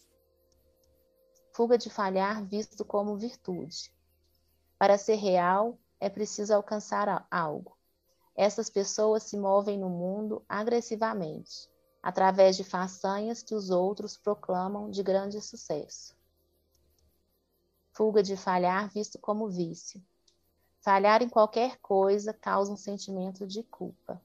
Fuga 1.53 1.75
de 1.75 1.89
falhar 1.89 2.45
visto 2.45 2.85
como 2.85 3.17
virtude. 3.17 3.91
Para 4.77 4.95
ser 4.95 5.15
real, 5.15 5.75
é 5.99 6.07
preciso 6.07 6.53
alcançar 6.53 7.25
algo. 7.31 7.75
Essas 8.35 8.69
pessoas 8.69 9.23
se 9.23 9.37
movem 9.37 9.75
no 9.75 9.89
mundo 9.89 10.45
agressivamente, 10.47 11.67
através 11.99 12.55
de 12.55 12.63
façanhas 12.63 13.41
que 13.41 13.55
os 13.55 13.71
outros 13.71 14.17
proclamam 14.17 14.91
de 14.91 15.01
grande 15.01 15.41
sucesso. 15.41 16.15
Fuga 17.91 18.21
de 18.21 18.37
falhar 18.37 18.87
visto 18.93 19.17
como 19.17 19.49
vício. 19.49 19.99
Falhar 20.81 21.21
em 21.21 21.29
qualquer 21.29 21.77
coisa 21.79 22.33
causa 22.33 22.71
um 22.71 22.77
sentimento 22.77 23.45
de 23.45 23.63
culpa. 23.63 24.21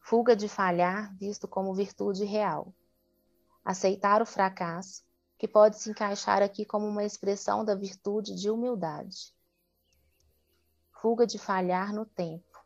Fuga 0.00 0.34
de 0.34 0.48
falhar 0.48 1.14
visto 1.16 1.46
como 1.46 1.74
virtude 1.74 2.24
real. 2.24 2.74
Aceitar 3.64 4.22
o 4.22 4.26
fracasso, 4.26 5.04
que 5.36 5.46
pode 5.46 5.78
se 5.78 5.90
encaixar 5.90 6.42
aqui 6.42 6.64
como 6.64 6.86
uma 6.86 7.04
expressão 7.04 7.64
da 7.64 7.74
virtude 7.74 8.34
de 8.34 8.50
humildade. 8.50 9.34
Fuga 10.92 11.26
de 11.26 11.38
falhar 11.38 11.92
no 11.92 12.04
tempo. 12.06 12.64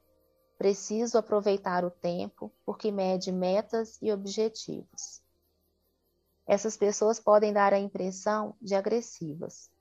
Preciso 0.57 1.18
aproveitar 1.18 1.84
o 1.84 1.90
tempo 1.90 2.55
porque 2.64 2.93
mede 2.93 3.32
metas 3.32 4.01
e 4.01 4.12
objetivos. 4.12 5.20
Essas 6.47 6.76
pessoas 6.76 7.18
podem 7.18 7.53
dar 7.53 7.74
a 7.74 7.78
impressão 7.80 8.55
de 8.62 8.76
agressivas, 8.76 9.71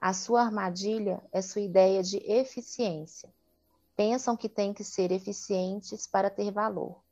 a 0.00 0.12
sua 0.12 0.42
armadilha 0.42 1.22
é 1.32 1.42
sua 1.42 1.60
ideia 1.60 2.02
de 2.02 2.18
eficiência. 2.18 3.32
Pensam 3.96 4.36
que 4.36 4.48
têm 4.48 4.72
que 4.72 4.84
ser 4.84 5.10
eficientes 5.10 6.06
para 6.06 6.30
ter 6.30 6.52
valor. 6.52 7.02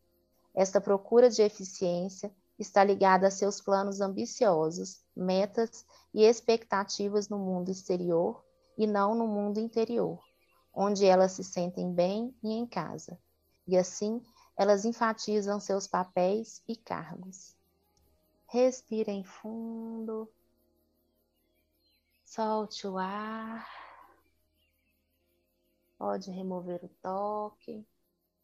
Esta 0.54 0.80
procura 0.80 1.28
de 1.28 1.42
eficiência 1.42 2.32
está 2.56 2.84
ligada 2.84 3.26
a 3.26 3.30
seus 3.30 3.60
planos 3.60 4.00
ambiciosos, 4.00 5.02
metas 5.14 5.84
e 6.14 6.22
expectativas 6.22 7.28
no 7.28 7.38
mundo 7.38 7.70
exterior 7.70 8.42
e 8.78 8.86
não 8.86 9.14
no 9.14 9.26
mundo 9.26 9.58
interior, 9.58 10.20
onde 10.72 11.04
elas 11.04 11.32
se 11.32 11.42
sentem 11.42 11.92
bem 11.92 12.34
e 12.42 12.52
em 12.52 12.66
casa. 12.66 13.18
E 13.66 13.76
assim, 13.76 14.22
elas 14.56 14.84
enfatizam 14.84 15.58
seus 15.58 15.86
papéis 15.88 16.62
e 16.68 16.76
cargos. 16.76 17.56
Respirem 18.46 19.24
fundo. 19.24 20.25
Solte 22.36 22.86
o 22.86 22.98
ar. 22.98 23.66
Pode 25.96 26.30
remover 26.30 26.84
o 26.84 26.88
toque. 27.00 27.88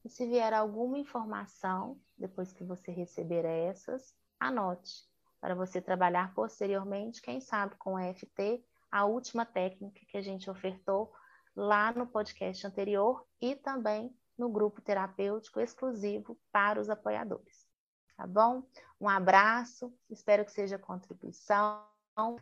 E 0.03 0.09
se 0.09 0.27
vier 0.27 0.55
alguma 0.55 0.97
informação, 0.97 2.01
depois 2.17 2.55
que 2.55 2.65
você 2.65 2.91
receber 2.91 3.45
essas, 3.45 4.17
anote, 4.41 5.07
para 5.39 5.55
você 5.55 5.79
trabalhar 5.79 6.33
posteriormente, 6.33 7.21
quem 7.21 7.39
sabe 7.39 7.77
com 7.77 7.97
o 7.97 8.15
FT, 8.15 8.65
a 8.91 9.05
última 9.05 9.45
técnica 9.45 10.01
que 10.09 10.17
a 10.17 10.23
gente 10.23 10.49
ofertou 10.49 11.13
lá 11.55 11.93
no 11.93 12.07
podcast 12.07 12.67
anterior 12.67 13.27
e 13.43 13.55
também 13.55 14.17
no 14.39 14.49
grupo 14.49 14.81
terapêutico 14.81 15.61
exclusivo 15.61 16.41
para 16.51 16.81
os 16.81 16.89
apoiadores. 16.89 17.69
Tá 18.17 18.27
bom? 18.27 18.63
Um 18.99 19.07
abraço, 19.07 19.93
espero 20.09 20.47
que 20.47 20.53
seja 20.53 20.79
contribuição. 20.79 21.92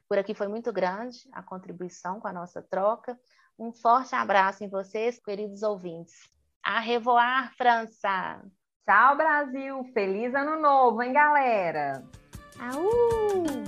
Por 0.08 0.18
aqui 0.18 0.34
foi 0.34 0.48
muito 0.48 0.72
grande 0.72 1.18
a 1.32 1.42
contribuição 1.42 2.20
com 2.20 2.28
a 2.28 2.32
nossa 2.32 2.62
troca. 2.62 3.18
Um 3.58 3.72
forte 3.72 4.14
abraço 4.14 4.64
em 4.64 4.68
vocês, 4.68 5.20
queridos 5.20 5.62
ouvintes. 5.62 6.14
A 6.64 6.80
revoar, 6.80 7.54
França! 7.56 8.42
Tchau, 8.84 9.16
Brasil! 9.16 9.84
Feliz 9.92 10.34
Ano 10.34 10.60
Novo, 10.60 11.02
hein, 11.02 11.12
galera? 11.12 12.04
Aú! 12.58 13.59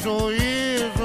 Pra 0.00 0.28
ver. 0.28 1.01